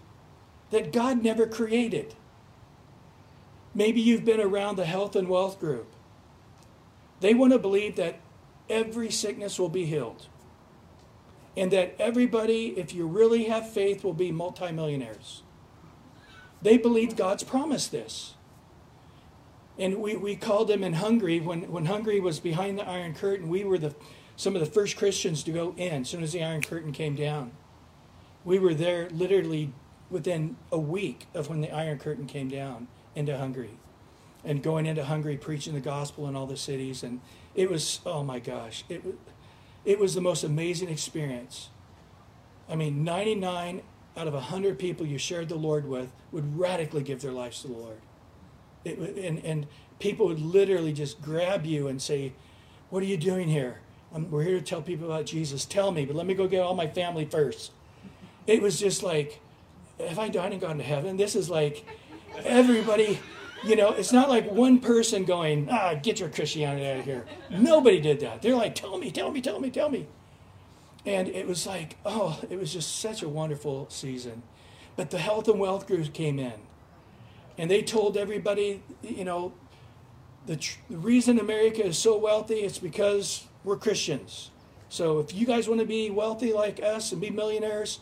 [0.72, 2.16] that God never created.
[3.76, 5.88] Maybe you've been around the health and wealth group.
[7.22, 8.20] They want to believe that
[8.70, 10.28] every sickness will be healed.
[11.58, 15.44] and that everybody, if you really have faith, will be multimillionaires.
[16.62, 18.36] They believe God's promised this.
[19.80, 23.48] And we, we called them in Hungary, when, when Hungary was behind the Iron Curtain,
[23.48, 23.96] we were the,
[24.36, 27.16] some of the first Christians to go in as soon as the Iron Curtain came
[27.16, 27.52] down.
[28.44, 29.72] We were there literally
[30.10, 33.78] within a week of when the Iron Curtain came down into Hungary
[34.44, 37.02] and going into Hungary preaching the gospel in all the cities.
[37.02, 37.22] And
[37.56, 39.02] it was, oh my gosh, it,
[39.86, 41.70] it was the most amazing experience.
[42.68, 43.82] I mean, 99
[44.18, 47.68] out of 100 people you shared the Lord with would radically give their lives to
[47.68, 48.02] the Lord.
[48.86, 49.68] It, and, and
[50.00, 52.34] people would literally just grab you and say,
[52.90, 53.80] What are you doing here?
[54.14, 55.66] I'm, we're here to tell people about Jesus.
[55.66, 57.72] Tell me, but let me go get all my family first.
[58.48, 59.40] It was just like,
[60.00, 61.18] Have I died and gone to heaven?
[61.18, 61.86] This is like
[62.44, 63.20] everybody,
[63.64, 67.26] you know, it's not like one person going, Ah, get your Christianity out of here.
[67.50, 68.42] Nobody did that.
[68.42, 70.08] They're like, Tell me, tell me, tell me, tell me.
[71.06, 74.44] And it was like, oh, it was just such a wonderful season.
[74.98, 76.54] But the health and wealth groups came in
[77.60, 79.52] and they told everybody, you know,
[80.46, 84.50] the, tr- the reason America is so wealthy is because we're Christians.
[84.88, 88.00] So if you guys want to be wealthy like us and be millionaires,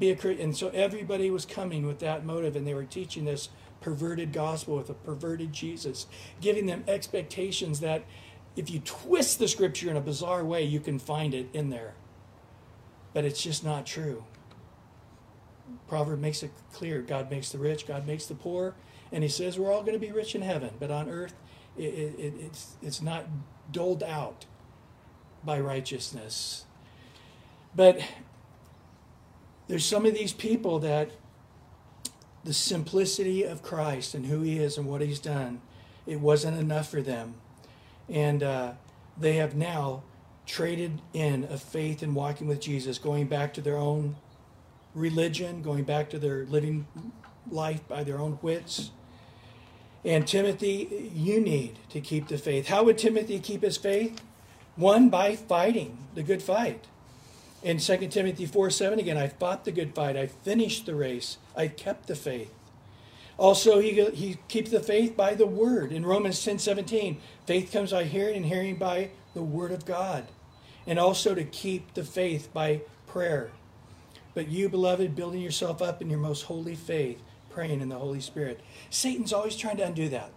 [0.00, 0.46] be a Christian.
[0.46, 4.76] And so everybody was coming with that motive, and they were teaching this perverted gospel
[4.76, 6.08] with a perverted Jesus,
[6.40, 8.02] giving them expectations that
[8.56, 11.94] if you twist the scripture in a bizarre way, you can find it in there.
[13.14, 14.24] But it's just not true.
[15.86, 18.74] Proverb makes it clear God makes the rich, God makes the poor.
[19.12, 21.34] And he says we're all going to be rich in heaven, but on earth
[21.76, 23.26] it, it, it's, it's not
[23.70, 24.46] doled out
[25.44, 26.64] by righteousness.
[27.74, 28.00] But
[29.68, 31.10] there's some of these people that
[32.44, 35.60] the simplicity of Christ and who he is and what he's done,
[36.06, 37.34] it wasn't enough for them.
[38.08, 38.72] And uh,
[39.18, 40.02] they have now
[40.46, 44.16] traded in a faith in walking with Jesus, going back to their own
[44.94, 46.86] religion, going back to their living
[47.52, 48.90] life by their own wits.
[50.04, 52.68] And Timothy, you need to keep the faith.
[52.68, 54.20] How would Timothy keep his faith?
[54.76, 56.86] One, by fighting the good fight.
[57.62, 60.16] In 2 Timothy 4 7, again, I fought the good fight.
[60.16, 61.38] I finished the race.
[61.56, 62.54] I kept the faith.
[63.36, 65.92] Also, he, he keeps the faith by the word.
[65.92, 70.26] In Romans 10 17, faith comes by hearing, and hearing by the word of God.
[70.86, 73.50] And also to keep the faith by prayer.
[74.34, 77.20] But you, beloved, building yourself up in your most holy faith,
[77.58, 78.60] praying in the Holy Spirit.
[78.88, 80.30] Satan's always trying to undo that.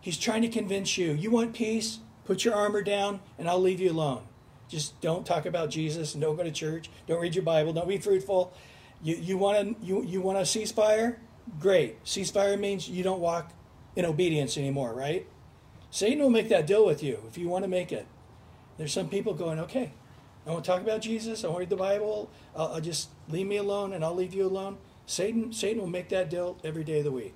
[0.00, 1.98] He's trying to convince you, you want peace?
[2.24, 4.22] Put your armor down and I'll leave you alone.
[4.68, 6.88] Just don't talk about Jesus and don't go to church.
[7.08, 7.72] Don't read your Bible.
[7.72, 8.52] Don't be fruitful.
[9.02, 11.16] You, you want to you, you want a ceasefire?
[11.58, 12.04] Great.
[12.04, 13.50] Ceasefire means you don't walk
[13.96, 15.26] in obedience anymore, right?
[15.90, 18.06] Satan will make that deal with you if you want to make it.
[18.76, 19.90] There's some people going, okay,
[20.46, 21.42] I won't talk about Jesus.
[21.42, 22.30] I won't read the Bible.
[22.54, 24.78] I'll, I'll just leave me alone and I'll leave you alone.
[25.08, 27.34] Satan, Satan will make that deal every day of the week.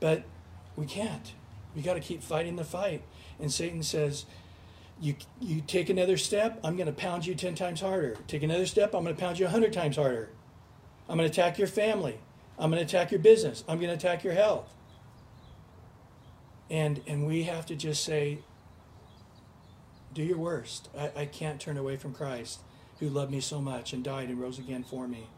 [0.00, 0.24] But
[0.74, 1.32] we can't.
[1.76, 3.04] We got to keep fighting the fight.
[3.38, 4.26] And Satan says,
[5.00, 8.16] you, you take another step, I'm going to pound you 10 times harder.
[8.26, 10.30] Take another step, I'm going to pound you 100 times harder.
[11.08, 12.18] I'm going to attack your family.
[12.58, 13.62] I'm going to attack your business.
[13.68, 14.68] I'm going to attack your health.
[16.68, 18.38] And, and we have to just say,
[20.12, 20.88] do your worst.
[20.98, 22.58] I, I can't turn away from Christ
[22.98, 25.28] who loved me so much and died and rose again for me.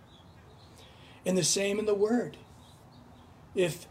[1.26, 2.36] And the same in the Word.
[3.54, 3.86] If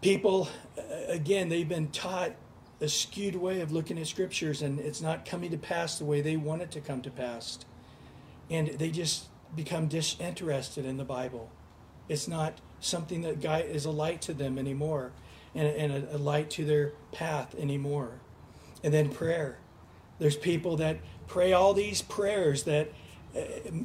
[0.00, 0.48] people,
[0.78, 2.32] uh, again, they've been taught
[2.80, 6.20] a skewed way of looking at scriptures and it's not coming to pass the way
[6.20, 7.58] they want it to come to pass.
[8.50, 11.50] And they just become disinterested in the Bible.
[12.08, 15.12] It's not something that guy is a light to them anymore
[15.54, 18.20] and, a light to their path anymore.
[18.82, 19.58] And then prayer.
[20.18, 22.90] There's people that pray all these prayers that
[23.36, 23.40] uh,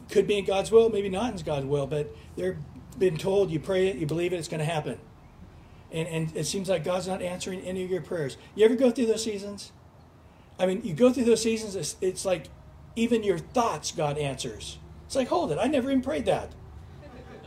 [0.09, 2.57] could be in God's will, maybe not in God's will, but they're
[2.99, 4.99] been told you pray it, you believe it, it's going to happen.
[5.91, 8.37] And, and it seems like God's not answering any of your prayers.
[8.55, 9.71] You ever go through those seasons?
[10.59, 12.47] I mean, you go through those seasons, it's, it's like
[12.95, 14.77] even your thoughts, God answers.
[15.05, 16.51] It's like, hold it, I never even prayed that.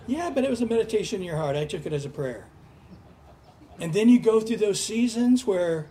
[0.06, 1.54] Yeah, but it was a meditation in your heart.
[1.54, 2.46] I took it as a prayer.
[3.78, 5.86] And then you go through those seasons where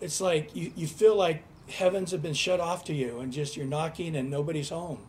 [0.00, 3.56] it's like you, you feel like heavens have been shut off to you and just
[3.56, 5.06] you're knocking and nobody's home.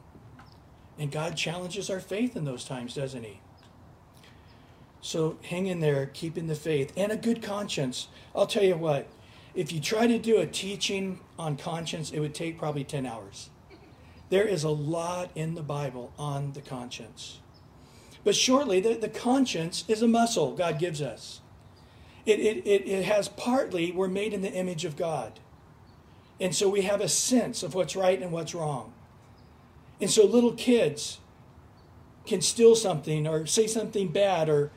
[0.97, 3.39] And God challenges our faith in those times, doesn't He?
[5.01, 8.07] So hang in there, keeping the faith and a good conscience.
[8.35, 9.07] I'll tell you what,
[9.53, 13.49] if you try to do a teaching on conscience, it would take probably 10 hours.
[14.29, 17.39] There is a lot in the Bible on the conscience.
[18.23, 21.41] But shortly, the, the conscience is a muscle God gives us.
[22.25, 25.40] It, it, it, it has partly, we're made in the image of God.
[26.41, 28.91] And so we have a sense of what's right and what's wrong.
[30.01, 31.19] And so little kids
[32.25, 34.71] can steal something or say something bad or,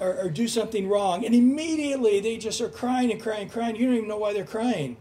[0.00, 3.76] or, or, do something wrong, and immediately they just are crying and crying and crying.
[3.76, 4.96] You don't even know why they're crying.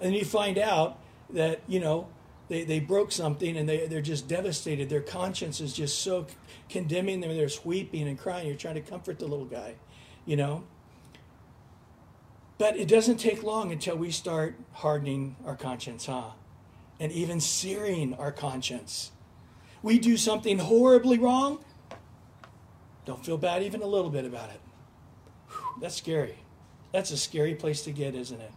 [0.00, 0.98] And you find out
[1.30, 2.08] that, you know,
[2.48, 4.88] they, they broke something and they, they're just devastated.
[4.88, 6.26] Their conscience is just so
[6.70, 7.36] condemning them.
[7.36, 8.46] They're weeping and crying.
[8.46, 9.74] You're trying to comfort the little guy,
[10.24, 10.64] you know.
[12.58, 16.30] But it doesn't take long until we start hardening our conscience, huh?
[16.98, 19.12] And even searing our conscience.
[19.80, 21.60] We do something horribly wrong,
[23.08, 24.60] don't feel bad even a little bit about it.
[25.48, 26.36] Whew, that's scary.
[26.92, 28.52] That's a scary place to get, isn't it?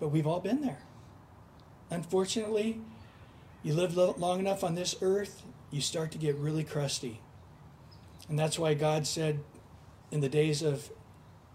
[0.00, 0.80] But we've all been there.
[1.88, 2.80] Unfortunately,
[3.62, 7.20] you live long enough on this earth, you start to get really crusty.
[8.28, 9.38] And that's why God said
[10.10, 10.90] in the days of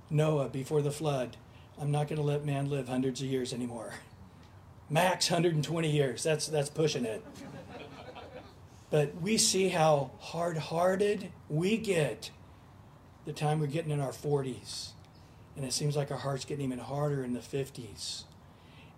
[0.10, 1.36] Noah before the flood,
[1.80, 3.94] I'm not going to let man live hundreds of years anymore.
[4.90, 6.24] Max 120 years.
[6.24, 7.24] That's that's pushing it.
[8.92, 12.32] But we see how hard-hearted we get
[13.26, 14.92] the time we're getting in our 40s.
[15.56, 18.24] And it seems like our heart's getting even harder in the 50s.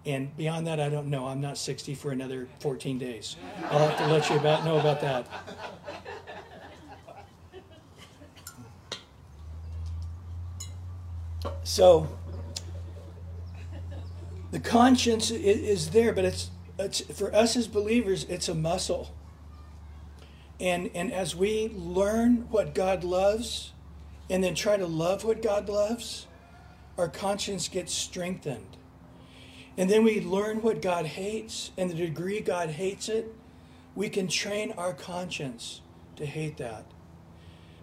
[0.05, 1.28] And beyond that, I don't know.
[1.28, 3.38] I'm not 60 for another 14 days.
[3.69, 5.28] I'll have to let you about know about that.
[11.63, 12.07] So,
[14.51, 19.13] the conscience is there, but it's, it's for us as believers, it's a muscle.
[20.59, 23.73] And, and as we learn what God loves
[24.29, 26.27] and then try to love what God loves,
[26.97, 28.77] our conscience gets strengthened.
[29.77, 33.33] And then we learn what God hates and the degree God hates it,
[33.95, 35.81] we can train our conscience
[36.15, 36.85] to hate that.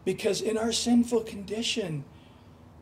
[0.05, 2.05] Because in our sinful condition,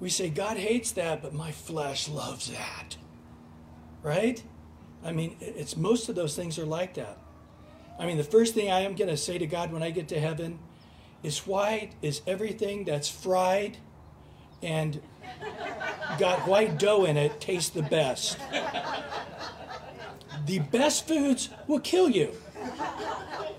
[0.00, 2.96] we say, God hates that, but my flesh loves that.
[4.03, 4.42] Right?
[5.05, 7.18] I mean, it's most of those things are like that.
[7.98, 10.09] I mean, the first thing I am going to say to God when I get
[10.09, 10.59] to heaven
[11.22, 13.76] is why is everything that's fried
[14.62, 15.00] and
[16.18, 18.38] got white dough in it taste the best?
[20.46, 22.32] The best foods will kill you.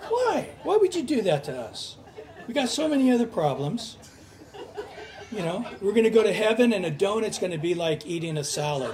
[0.09, 0.49] Why?
[0.63, 1.97] Why would you do that to us?
[2.47, 3.97] We got so many other problems.
[5.31, 8.05] You know, we're going to go to heaven and a donut's going to be like
[8.05, 8.93] eating a salad.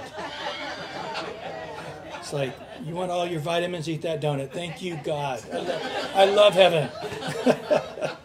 [2.30, 2.54] It's like,
[2.84, 4.52] you want all your vitamins, eat that donut.
[4.52, 5.42] Thank you, God.
[5.52, 6.88] I love, I love heaven.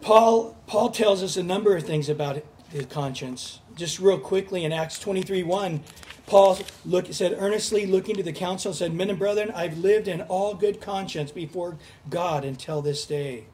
[0.00, 3.60] Paul, Paul tells us a number of things about his conscience.
[3.74, 5.82] Just real quickly in Acts 23 1,
[6.24, 10.22] Paul look, said, earnestly looking to the council, said, Men and brethren, I've lived in
[10.22, 11.76] all good conscience before
[12.08, 13.44] God until this day.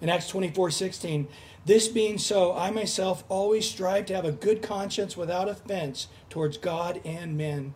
[0.00, 1.28] In Acts 24 16,
[1.66, 6.58] this being so, I myself always strive to have a good conscience without offense towards
[6.58, 7.72] God and men.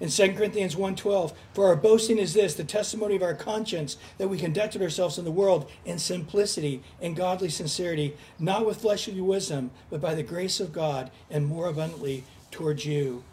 [0.00, 4.28] In 2 Corinthians 1:12, for our boasting is this, the testimony of our conscience, that
[4.28, 9.72] we conducted ourselves in the world in simplicity and godly sincerity, not with fleshly wisdom,
[9.90, 13.24] but by the grace of God, and more abundantly towards you.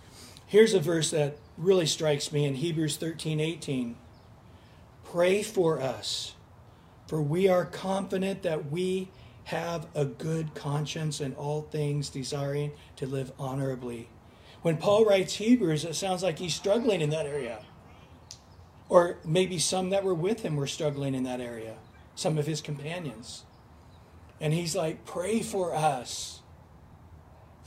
[0.46, 3.96] Here's a verse that really strikes me in Hebrews 13:18.
[5.06, 6.34] Pray for us,
[7.08, 9.08] for we are confident that we
[9.46, 14.10] have a good conscience in all things, desiring to live honorably.
[14.66, 17.60] When Paul writes Hebrews, it sounds like he's struggling in that area.
[18.90, 21.76] Or maybe some that were with him were struggling in that area,
[22.16, 23.44] some of his companions.
[24.42, 26.42] And he's like, pray for us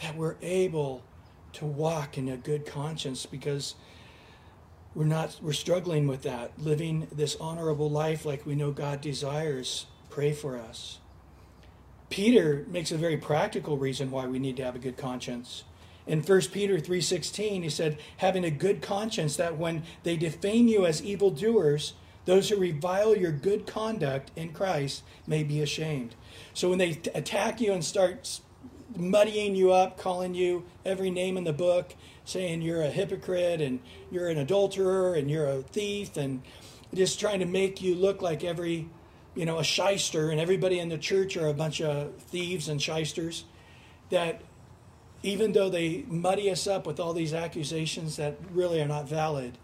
[0.03, 1.05] that we're able
[1.53, 3.77] to walk in a good conscience because
[4.93, 9.87] we're not we're struggling with that living this honorable life like we know God desires
[10.11, 10.99] pray for us
[12.11, 15.65] Peter makes a very practical reason why we need to have a good conscience.
[16.09, 20.87] In 1 Peter 3:16, he said, "Having a good conscience that when they defame you
[20.87, 21.93] as evildoers,
[22.25, 26.15] those who revile your good conduct in Christ may be ashamed."
[26.55, 28.41] So when they attack you and start
[28.97, 31.95] muddying you up, calling you every name in the book,
[32.25, 33.81] saying you're a hypocrite and
[34.11, 36.41] you're an adulterer and you're a thief and
[36.95, 38.89] just trying to make you look like every
[39.39, 42.83] you know, a shyster and everybody in the church are a bunch of thieves and
[42.83, 43.45] shysters,
[44.11, 44.41] that
[45.23, 49.59] even though they muddy us up with all these accusations that really are not valid,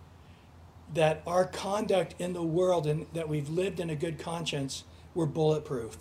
[0.93, 4.85] that our conduct in the world and that we've lived in a good conscience,
[5.15, 5.99] we're bulletproof.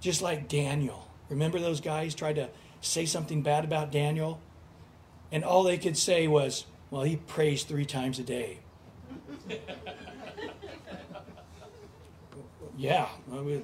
[0.00, 1.08] Just like Daniel.
[1.28, 4.40] Remember those guys tried to say something bad about Daniel?
[5.32, 8.58] And all they could say was, well, he prays three times a day.
[12.76, 13.08] yeah,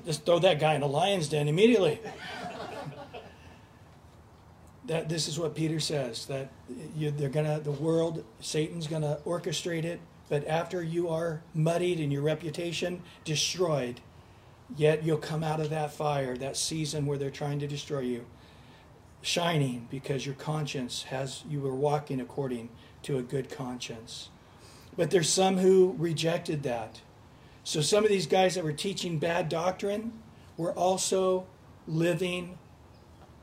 [0.05, 2.01] just throw that guy in a lion's den immediately.
[4.91, 6.51] That this is what Peter says that
[6.97, 12.12] you, they're gonna the world Satan's gonna orchestrate it, but after you are muddied and
[12.12, 14.01] your reputation destroyed,
[14.76, 18.26] yet you'll come out of that fire, that season where they're trying to destroy you,
[19.22, 22.68] shining because your conscience has you were walking according
[23.05, 24.28] to a good conscience.
[24.97, 27.01] But there's some who rejected that.
[27.62, 30.14] So some of these guys that were teaching bad doctrine
[30.57, 31.47] were also
[31.86, 32.59] living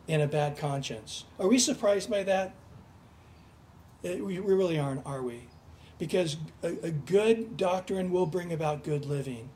[0.07, 1.25] in a bad conscience.
[1.39, 2.53] Are we surprised by that?
[4.03, 5.41] Eh, we, we really aren't, are we?
[5.99, 9.49] Because a, a good doctrine will bring about good living.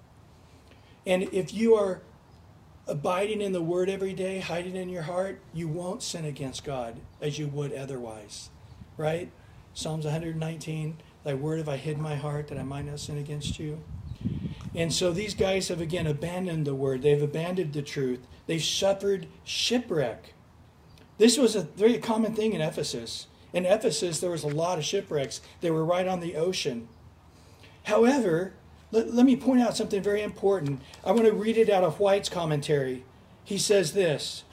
[1.06, 2.02] And if you are
[2.88, 6.96] abiding in the word every day, hiding in your heart, you won't sin against God
[7.22, 8.50] as you would otherwise.
[8.98, 9.32] Right?
[9.74, 13.18] Psalms 119 Thy word have I hid in my heart that I might not sin
[13.18, 13.84] against you.
[14.74, 17.02] And so these guys have again abandoned the word.
[17.02, 18.26] They've abandoned the truth.
[18.48, 20.34] They've suffered shipwreck.
[21.22, 23.28] This was a very common thing in Ephesus.
[23.54, 25.40] In Ephesus, there was a lot of shipwrecks.
[25.60, 26.88] They were right on the ocean.
[27.84, 28.54] However,
[28.90, 30.82] let, let me point out something very important.
[31.06, 33.04] I want to read it out of White's commentary.
[33.44, 34.46] He says this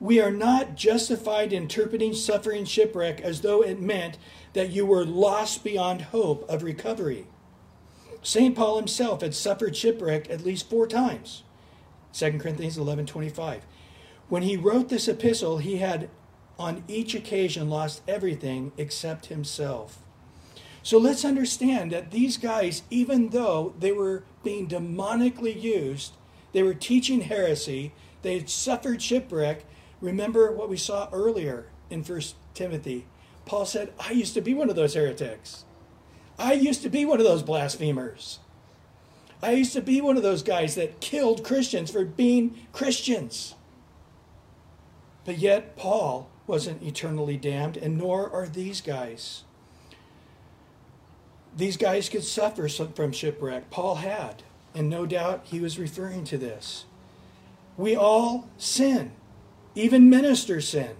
[0.00, 4.18] We are not justified interpreting suffering shipwreck as though it meant
[4.52, 7.26] that you were lost beyond hope of recovery.
[8.22, 8.54] St.
[8.54, 11.42] Paul himself had suffered shipwreck at least four times.
[12.12, 13.62] 2 Corinthians 11:25.
[14.32, 16.08] When he wrote this epistle, he had
[16.58, 19.98] on each occasion lost everything except himself.
[20.82, 26.14] So let's understand that these guys, even though they were being demonically used,
[26.54, 29.66] they were teaching heresy, they had suffered shipwreck.
[30.00, 32.20] Remember what we saw earlier in 1
[32.54, 33.04] Timothy.
[33.44, 35.66] Paul said, I used to be one of those heretics.
[36.38, 38.38] I used to be one of those blasphemers.
[39.42, 43.56] I used to be one of those guys that killed Christians for being Christians.
[45.24, 49.44] But yet, Paul wasn't eternally damned, and nor are these guys.
[51.56, 53.70] These guys could suffer from shipwreck.
[53.70, 54.42] Paul had,
[54.74, 56.86] and no doubt he was referring to this.
[57.76, 59.12] We all sin,
[59.74, 60.96] even ministers sin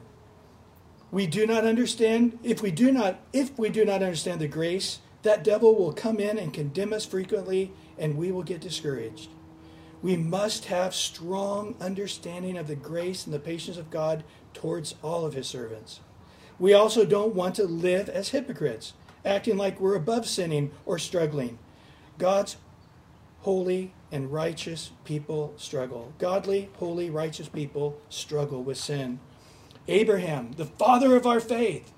[1.12, 4.99] we do not understand if we do not if we do not understand the grace
[5.23, 9.29] that devil will come in and condemn us frequently and we will get discouraged
[10.03, 15.25] we must have strong understanding of the grace and the patience of god towards all
[15.25, 16.01] of his servants
[16.59, 18.93] we also don't want to live as hypocrites
[19.25, 21.59] acting like we're above sinning or struggling
[22.19, 22.57] god's
[23.41, 29.19] holy and righteous people struggle godly holy righteous people struggle with sin
[29.89, 31.93] Abraham, the father of our faith.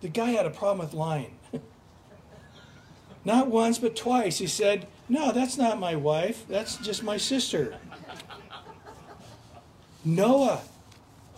[0.00, 1.36] The guy had a problem with lying.
[3.24, 4.38] not once, but twice.
[4.38, 6.46] He said, No, that's not my wife.
[6.48, 7.76] That's just my sister.
[10.04, 10.62] Noah.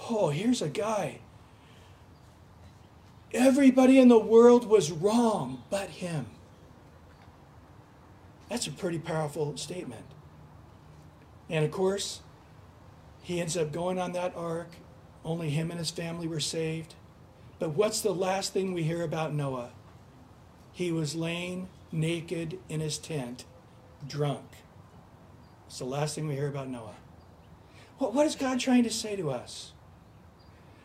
[0.08, 1.18] Oh, here's a guy.
[3.32, 6.26] Everybody in the world was wrong but him.
[8.48, 10.04] That's a pretty powerful statement.
[11.50, 12.20] And of course,
[13.22, 14.68] he ends up going on that ark
[15.26, 16.94] only him and his family were saved.
[17.58, 19.70] But what's the last thing we hear about Noah?
[20.72, 23.44] He was laying naked in his tent,
[24.06, 24.44] drunk.
[25.66, 26.94] It's the last thing we hear about Noah.
[27.98, 29.72] what is God trying to say to us?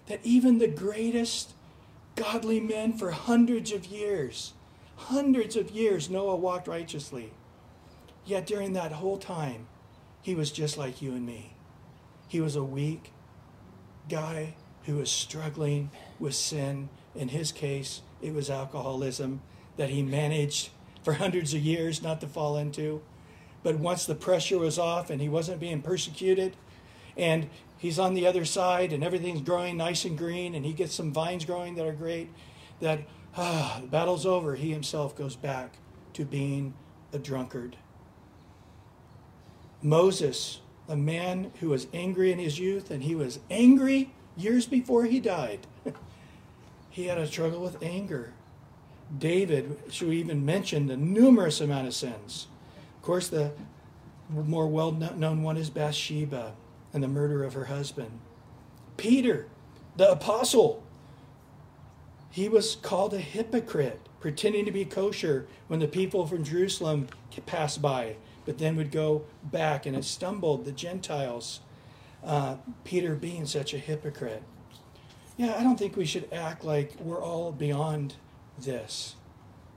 [0.07, 1.53] That even the greatest
[2.16, 4.53] godly men for hundreds of years,
[4.95, 7.32] hundreds of years, Noah walked righteously.
[8.26, 9.68] Yet during that whole time,
[10.22, 11.53] he was just like you and me.
[12.28, 13.12] He was a weak,
[14.09, 14.55] guy
[14.86, 16.89] who was struggling with sin.
[17.16, 19.41] In his case, it was alcoholism
[19.78, 20.70] that he managed
[21.04, 23.02] for hundreds of years not to fall into.
[23.64, 26.56] But once the pressure was off and he wasn't being persecuted,
[27.18, 30.95] and he's on the other side and everything's growing nice and green, and he gets
[30.95, 32.30] some vines growing that are great,
[32.80, 33.02] that
[33.38, 35.78] ah, the battle's over, he himself goes back
[36.14, 36.74] to being
[37.14, 37.78] a drunkard.
[39.82, 40.60] Moses
[40.91, 45.22] a man who was angry in his youth, and he was angry years before he
[45.22, 45.66] died.
[46.89, 48.34] he had a struggle with anger.
[49.18, 52.47] David, should we even mention the numerous amount of sins.
[52.97, 53.51] Of course, the
[54.30, 56.53] more well known one is Bathsheba
[56.93, 58.12] and the murder of her husband.
[58.97, 59.47] Peter,
[59.97, 60.84] the apostle,
[62.30, 67.07] he was called a hypocrite, pretending to be kosher when the people from Jerusalem
[67.45, 71.62] passed by but then would go back and it stumbled the Gentiles.
[72.24, 74.43] Uh, Peter being such a hypocrite.
[75.38, 78.16] Yeah, I don't think we should act like we're all beyond
[78.62, 79.16] this.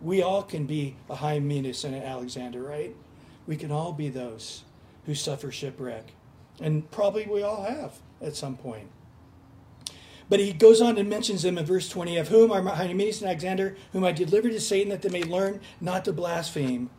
[0.00, 2.94] We all can be a Hymenaeus and an Alexander, right?
[3.46, 4.64] We can all be those
[5.06, 6.12] who suffer shipwreck.
[6.60, 8.88] And probably we all have at some point.
[10.28, 13.28] But he goes on and mentions them in verse 20 of whom are Hymenaeus and
[13.28, 16.90] Alexander, whom I delivered to Satan that they may learn not to blaspheme.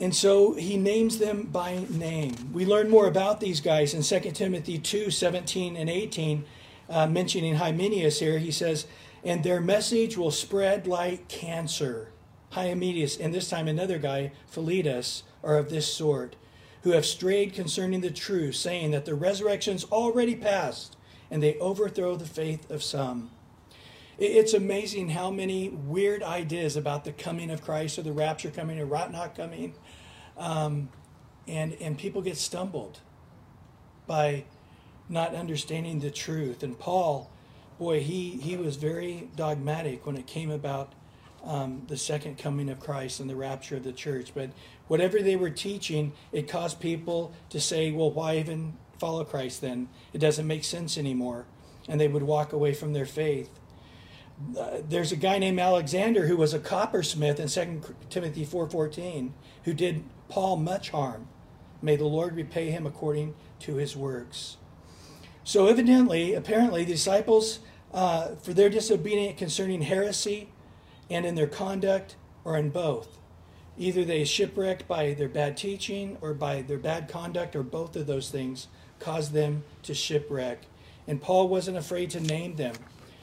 [0.00, 2.50] And so he names them by name.
[2.52, 6.44] We learn more about these guys in 2 Timothy 2 17 and 18,
[6.92, 8.38] uh, mentioning Hymenaeus here.
[8.38, 8.86] He says,
[9.24, 12.12] And their message will spread like cancer.
[12.50, 16.36] Hymenaeus, and this time another guy, Philetus, are of this sort
[16.82, 20.96] who have strayed concerning the truth, saying that the resurrection's already past,
[21.30, 23.30] and they overthrow the faith of some.
[24.18, 28.78] It's amazing how many weird ideas about the coming of Christ or the rapture coming
[28.78, 29.74] or not coming,
[30.36, 30.90] um,
[31.48, 33.00] and and people get stumbled
[34.06, 34.44] by
[35.12, 36.62] not understanding the truth.
[36.62, 37.30] And Paul,
[37.78, 40.94] boy, he he was very dogmatic when it came about
[41.44, 44.32] um, the second coming of Christ and the rapture of the church.
[44.34, 44.50] But
[44.88, 49.88] whatever they were teaching, it caused people to say, well, why even follow Christ then?
[50.12, 51.46] It doesn't make sense anymore.
[51.88, 53.50] And they would walk away from their faith.
[54.58, 59.32] Uh, there's a guy named Alexander who was a coppersmith in 2 Timothy 4.14
[59.64, 61.28] who did Paul much harm.
[61.82, 64.56] May the Lord repay him according to his works.
[65.44, 67.58] So evidently, apparently, the disciples,
[67.92, 70.48] uh, for their disobedience concerning heresy,
[71.10, 73.18] and in their conduct or in both.
[73.76, 78.06] Either they shipwrecked by their bad teaching or by their bad conduct, or both of
[78.06, 78.68] those things
[78.98, 80.62] caused them to shipwreck.
[81.06, 82.74] And Paul wasn't afraid to name them.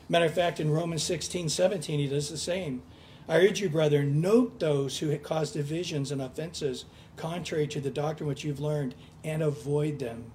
[0.10, 2.82] Matter of fact, in Romans 16 17, he does the same.
[3.28, 8.28] I urge you, brethren, note those who cause divisions and offenses contrary to the doctrine
[8.28, 10.32] which you've learned and avoid them.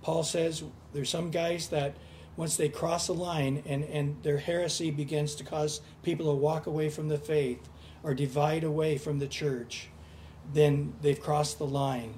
[0.00, 1.94] Paul says there's some guys that
[2.36, 6.66] once they cross the line and, and their heresy begins to cause people to walk
[6.66, 7.68] away from the faith
[8.02, 9.88] or divide away from the church,
[10.52, 12.14] then they've crossed the line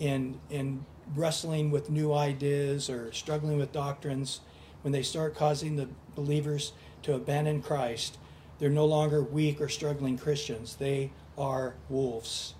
[0.00, 0.84] in, in
[1.14, 4.40] wrestling with new ideas or struggling with doctrines.
[4.82, 8.18] When they start causing the believers to abandon Christ,
[8.58, 10.76] they're no longer weak or struggling Christians.
[10.76, 12.54] They are wolves.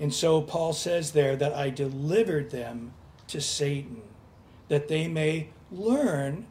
[0.00, 2.92] And so Paul says there that I delivered them
[3.28, 4.02] to Satan,
[4.68, 6.46] that they may learn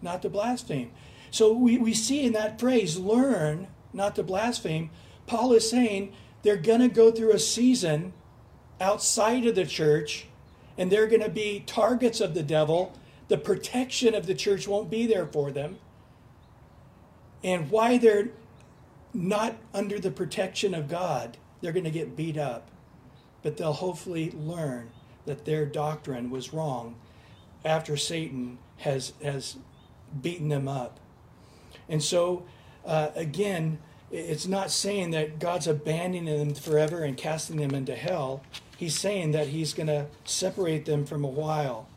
[0.00, 0.90] not to blaspheme.
[1.30, 4.90] So we, we see in that phrase, learn not to blaspheme,
[5.26, 8.12] Paul is saying they're going to go through a season
[8.80, 10.26] outside of the church
[10.76, 12.96] and they're going to be targets of the devil.
[13.26, 15.78] The protection of the church won't be there for them.
[17.42, 18.30] And why they're
[19.12, 22.70] not under the protection of God, they're going to get beat up.
[23.42, 24.90] But they'll hopefully learn
[25.26, 26.96] that their doctrine was wrong
[27.64, 29.56] after Satan has, has
[30.20, 30.98] beaten them up.
[31.88, 32.44] And so,
[32.84, 33.78] uh, again,
[34.10, 38.42] it's not saying that God's abandoning them forever and casting them into hell.
[38.76, 41.88] He's saying that He's going to separate them from a while.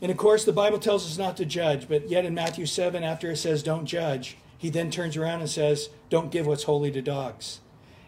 [0.00, 3.02] And of course, the Bible tells us not to judge, but yet in Matthew 7,
[3.02, 6.90] after it says don't judge, he then turns around and says, don't give what's holy
[6.92, 7.60] to dogs.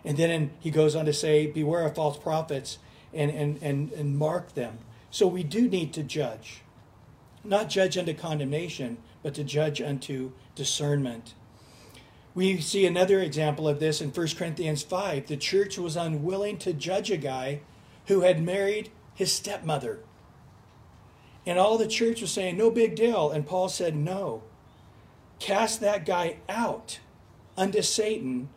[0.05, 2.79] And then he goes on to say, beware of false prophets
[3.13, 4.79] and, and, and, and mark them.
[5.11, 6.64] So we do need to judge
[7.45, 11.35] not judge unto condemnation, but to judge unto discernment.
[12.35, 15.27] We see another example of this in 1 Corinthians 5.
[15.27, 17.61] The church was unwilling to judge a guy
[18.07, 20.01] who had married his stepmother.
[21.47, 23.31] And all the church was saying, no big deal.
[23.31, 24.43] And Paul said, no.
[25.39, 27.01] Cast that guy out
[27.57, 28.49] unto Satan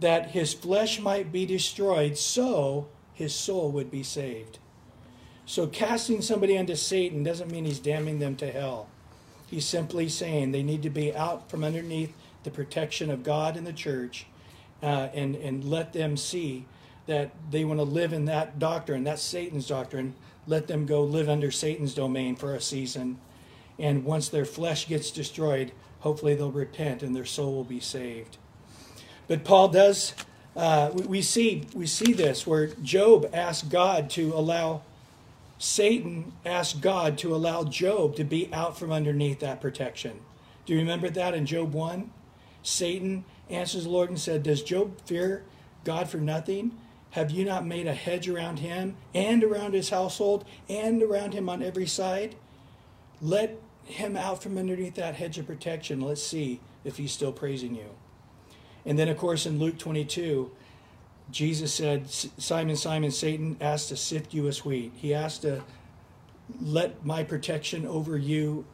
[0.00, 4.58] that his flesh might be destroyed, so his soul would be saved.
[5.46, 8.88] So casting somebody unto Satan doesn't mean he's damning them to hell.
[9.46, 12.12] He's simply saying they need to be out from underneath
[12.44, 14.26] the protection of God and the church
[14.82, 16.64] uh, and, and let them see
[17.06, 19.04] that they want to live in that doctrine.
[19.04, 20.14] That's Satan's doctrine.
[20.46, 23.18] Let them go live under Satan's domain for a season.
[23.78, 28.38] And once their flesh gets destroyed, hopefully they'll repent and their soul will be saved.
[29.26, 30.14] But Paul does,
[30.56, 34.82] uh, we, we, see, we see this where Job asked God to allow
[35.64, 40.20] Satan asked God to allow Job to be out from underneath that protection.
[40.66, 42.10] Do you remember that in Job 1?
[42.62, 45.42] Satan answers the Lord and said, Does Job fear
[45.82, 46.76] God for nothing?
[47.12, 51.48] Have you not made a hedge around him and around his household and around him
[51.48, 52.36] on every side?
[53.22, 56.02] Let him out from underneath that hedge of protection.
[56.02, 57.88] Let's see if he's still praising you.
[58.84, 60.50] And then, of course, in Luke 22,
[61.30, 64.92] Jesus said, Simon, Simon, Satan asked to sift you as wheat.
[64.94, 65.62] He asked to
[66.60, 68.66] let my protection over you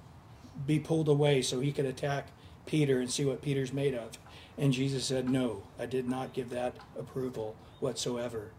[0.66, 2.28] be pulled away so he could attack
[2.66, 4.18] Peter and see what Peter's made of.
[4.58, 8.50] And Jesus said, No, I did not give that approval whatsoever.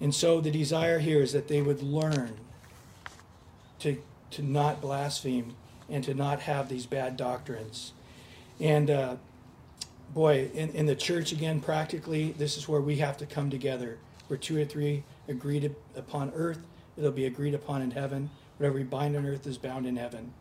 [0.00, 2.38] And so the desire here is that they would learn
[3.80, 4.00] to,
[4.32, 5.54] to not blaspheme
[5.88, 7.92] and to not have these bad doctrines.
[8.60, 9.16] And uh,
[10.14, 13.98] boy, in, in the church again, practically, this is where we have to come together.
[14.28, 16.60] Where two or three agreed upon earth,
[16.96, 18.30] it'll be agreed upon in heaven.
[18.56, 20.32] Whatever we bind on earth is bound in heaven.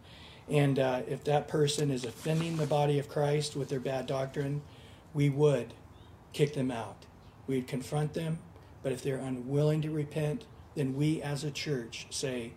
[0.50, 4.62] And uh, if that person is offending the body of Christ with their bad doctrine,
[5.14, 5.74] we would
[6.34, 7.06] kick them out.
[7.48, 8.40] We'd confront them,
[8.84, 10.46] but if they're unwilling to repent,
[10.76, 12.54] then we as a church say,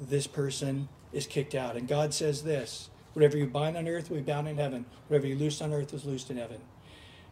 [0.00, 1.76] this person is kicked out.
[1.76, 5.26] And God says this whatever you bind on earth will be bound in heaven, whatever
[5.26, 6.60] you loose on earth is loosed in heaven.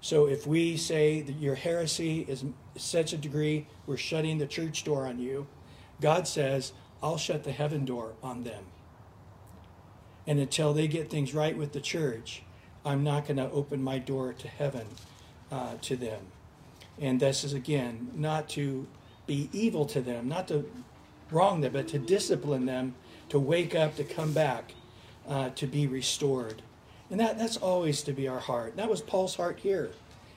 [0.01, 2.45] So if we say that your heresy is
[2.77, 5.47] such a degree, we're shutting the church door on you,
[6.01, 6.73] God says,
[7.03, 8.65] I'll shut the heaven door on them.
[10.27, 12.43] And until they get things right with the church,
[12.85, 14.87] I'm not going to open my door to heaven
[15.51, 16.21] uh, to them.
[16.99, 18.87] And this is, again, not to
[19.27, 20.71] be evil to them, not to
[21.31, 22.95] wrong them, but to discipline them,
[23.29, 24.75] to wake up, to come back,
[25.31, 26.61] uh, to be restored.
[27.09, 28.77] And that, that's always to be our heart.
[28.77, 29.93] That was Paul's heart here.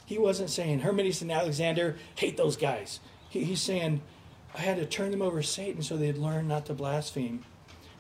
[0.06, 3.00] He wasn't saying, Hermes and Alexander, hate those guys.
[3.30, 4.02] He, he's saying,
[4.56, 7.44] I had to turn them over to Satan so they'd learn not to blaspheme.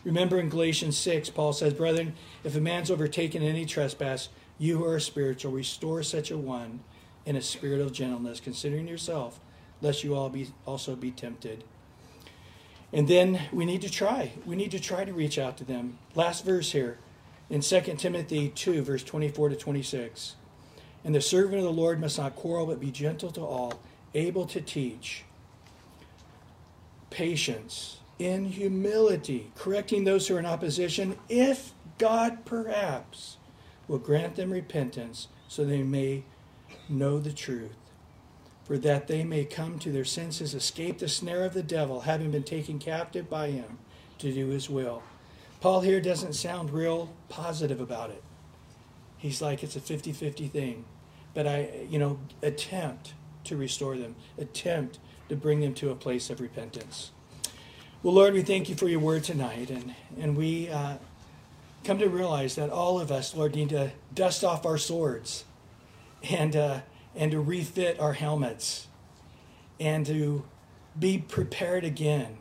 [0.03, 2.13] Remember in Galatians 6, Paul says, Brethren,
[2.43, 4.29] if a man's overtaken in any trespass,
[4.59, 6.81] you who are spiritual, restore such a one
[7.25, 9.39] in a spirit of gentleness, considering yourself,
[9.81, 11.63] lest you all be also be tempted.
[12.93, 14.33] And then we need to try.
[14.45, 15.97] We need to try to reach out to them.
[16.13, 16.99] Last verse here
[17.49, 20.35] in 2 Timothy 2, verse 24 to 26.
[21.03, 23.73] And the servant of the Lord must not quarrel, but be gentle to all,
[24.13, 25.25] able to teach,
[27.09, 33.37] patience, in humility, correcting those who are in opposition, if God perhaps
[33.87, 36.23] will grant them repentance so they may
[36.87, 37.75] know the truth,
[38.65, 42.31] for that they may come to their senses, escape the snare of the devil, having
[42.31, 43.77] been taken captive by him
[44.19, 45.03] to do his will.
[45.59, 48.23] Paul here doesn't sound real positive about it.
[49.17, 50.85] He's like, it's a 50 50 thing.
[51.33, 53.13] But I, you know, attempt
[53.45, 54.99] to restore them, attempt
[55.29, 57.11] to bring them to a place of repentance.
[58.01, 60.97] Well, Lord, we thank you for your word tonight, and, and we uh,
[61.83, 65.45] come to realize that all of us, Lord, need to dust off our swords
[66.29, 66.79] and, uh,
[67.15, 68.87] and to refit our helmets
[69.79, 70.43] and to
[70.97, 72.37] be prepared again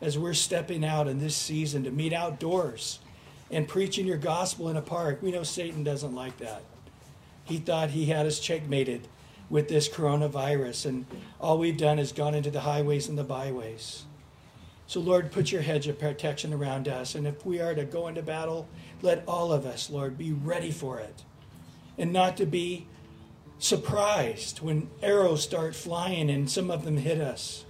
[0.00, 2.98] as we're stepping out in this season to meet outdoors
[3.50, 5.20] and preaching your gospel in a park.
[5.22, 6.62] We know Satan doesn't like that.
[7.44, 9.08] He thought he had us checkmated
[9.50, 11.06] with this coronavirus, and
[11.40, 14.04] all we've done is gone into the highways and the byways.
[14.86, 17.14] So, Lord, put your hedge of protection around us.
[17.14, 18.68] And if we are to go into battle,
[19.00, 21.22] let all of us, Lord, be ready for it.
[21.96, 22.86] And not to be
[23.62, 27.64] surprised when arrows start flying and some of them hit us.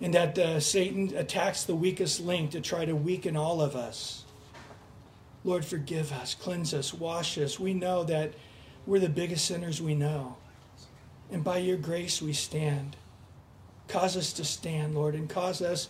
[0.00, 4.24] And that uh, Satan attacks the weakest link to try to weaken all of us.
[5.44, 7.60] Lord, forgive us, cleanse us, wash us.
[7.60, 8.32] We know that
[8.86, 10.36] we're the biggest sinners we know.
[11.30, 12.96] And by your grace we stand.
[13.86, 15.88] Cause us to stand, Lord, and cause us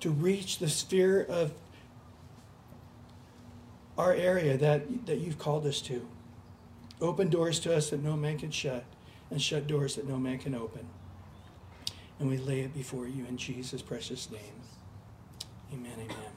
[0.00, 1.52] to reach the sphere of
[3.96, 6.06] our area that, that you've called us to.
[7.00, 8.84] Open doors to us that no man can shut,
[9.30, 10.86] and shut doors that no man can open.
[12.18, 14.40] And we lay it before you in Jesus' precious name.
[15.72, 16.27] Amen, amen.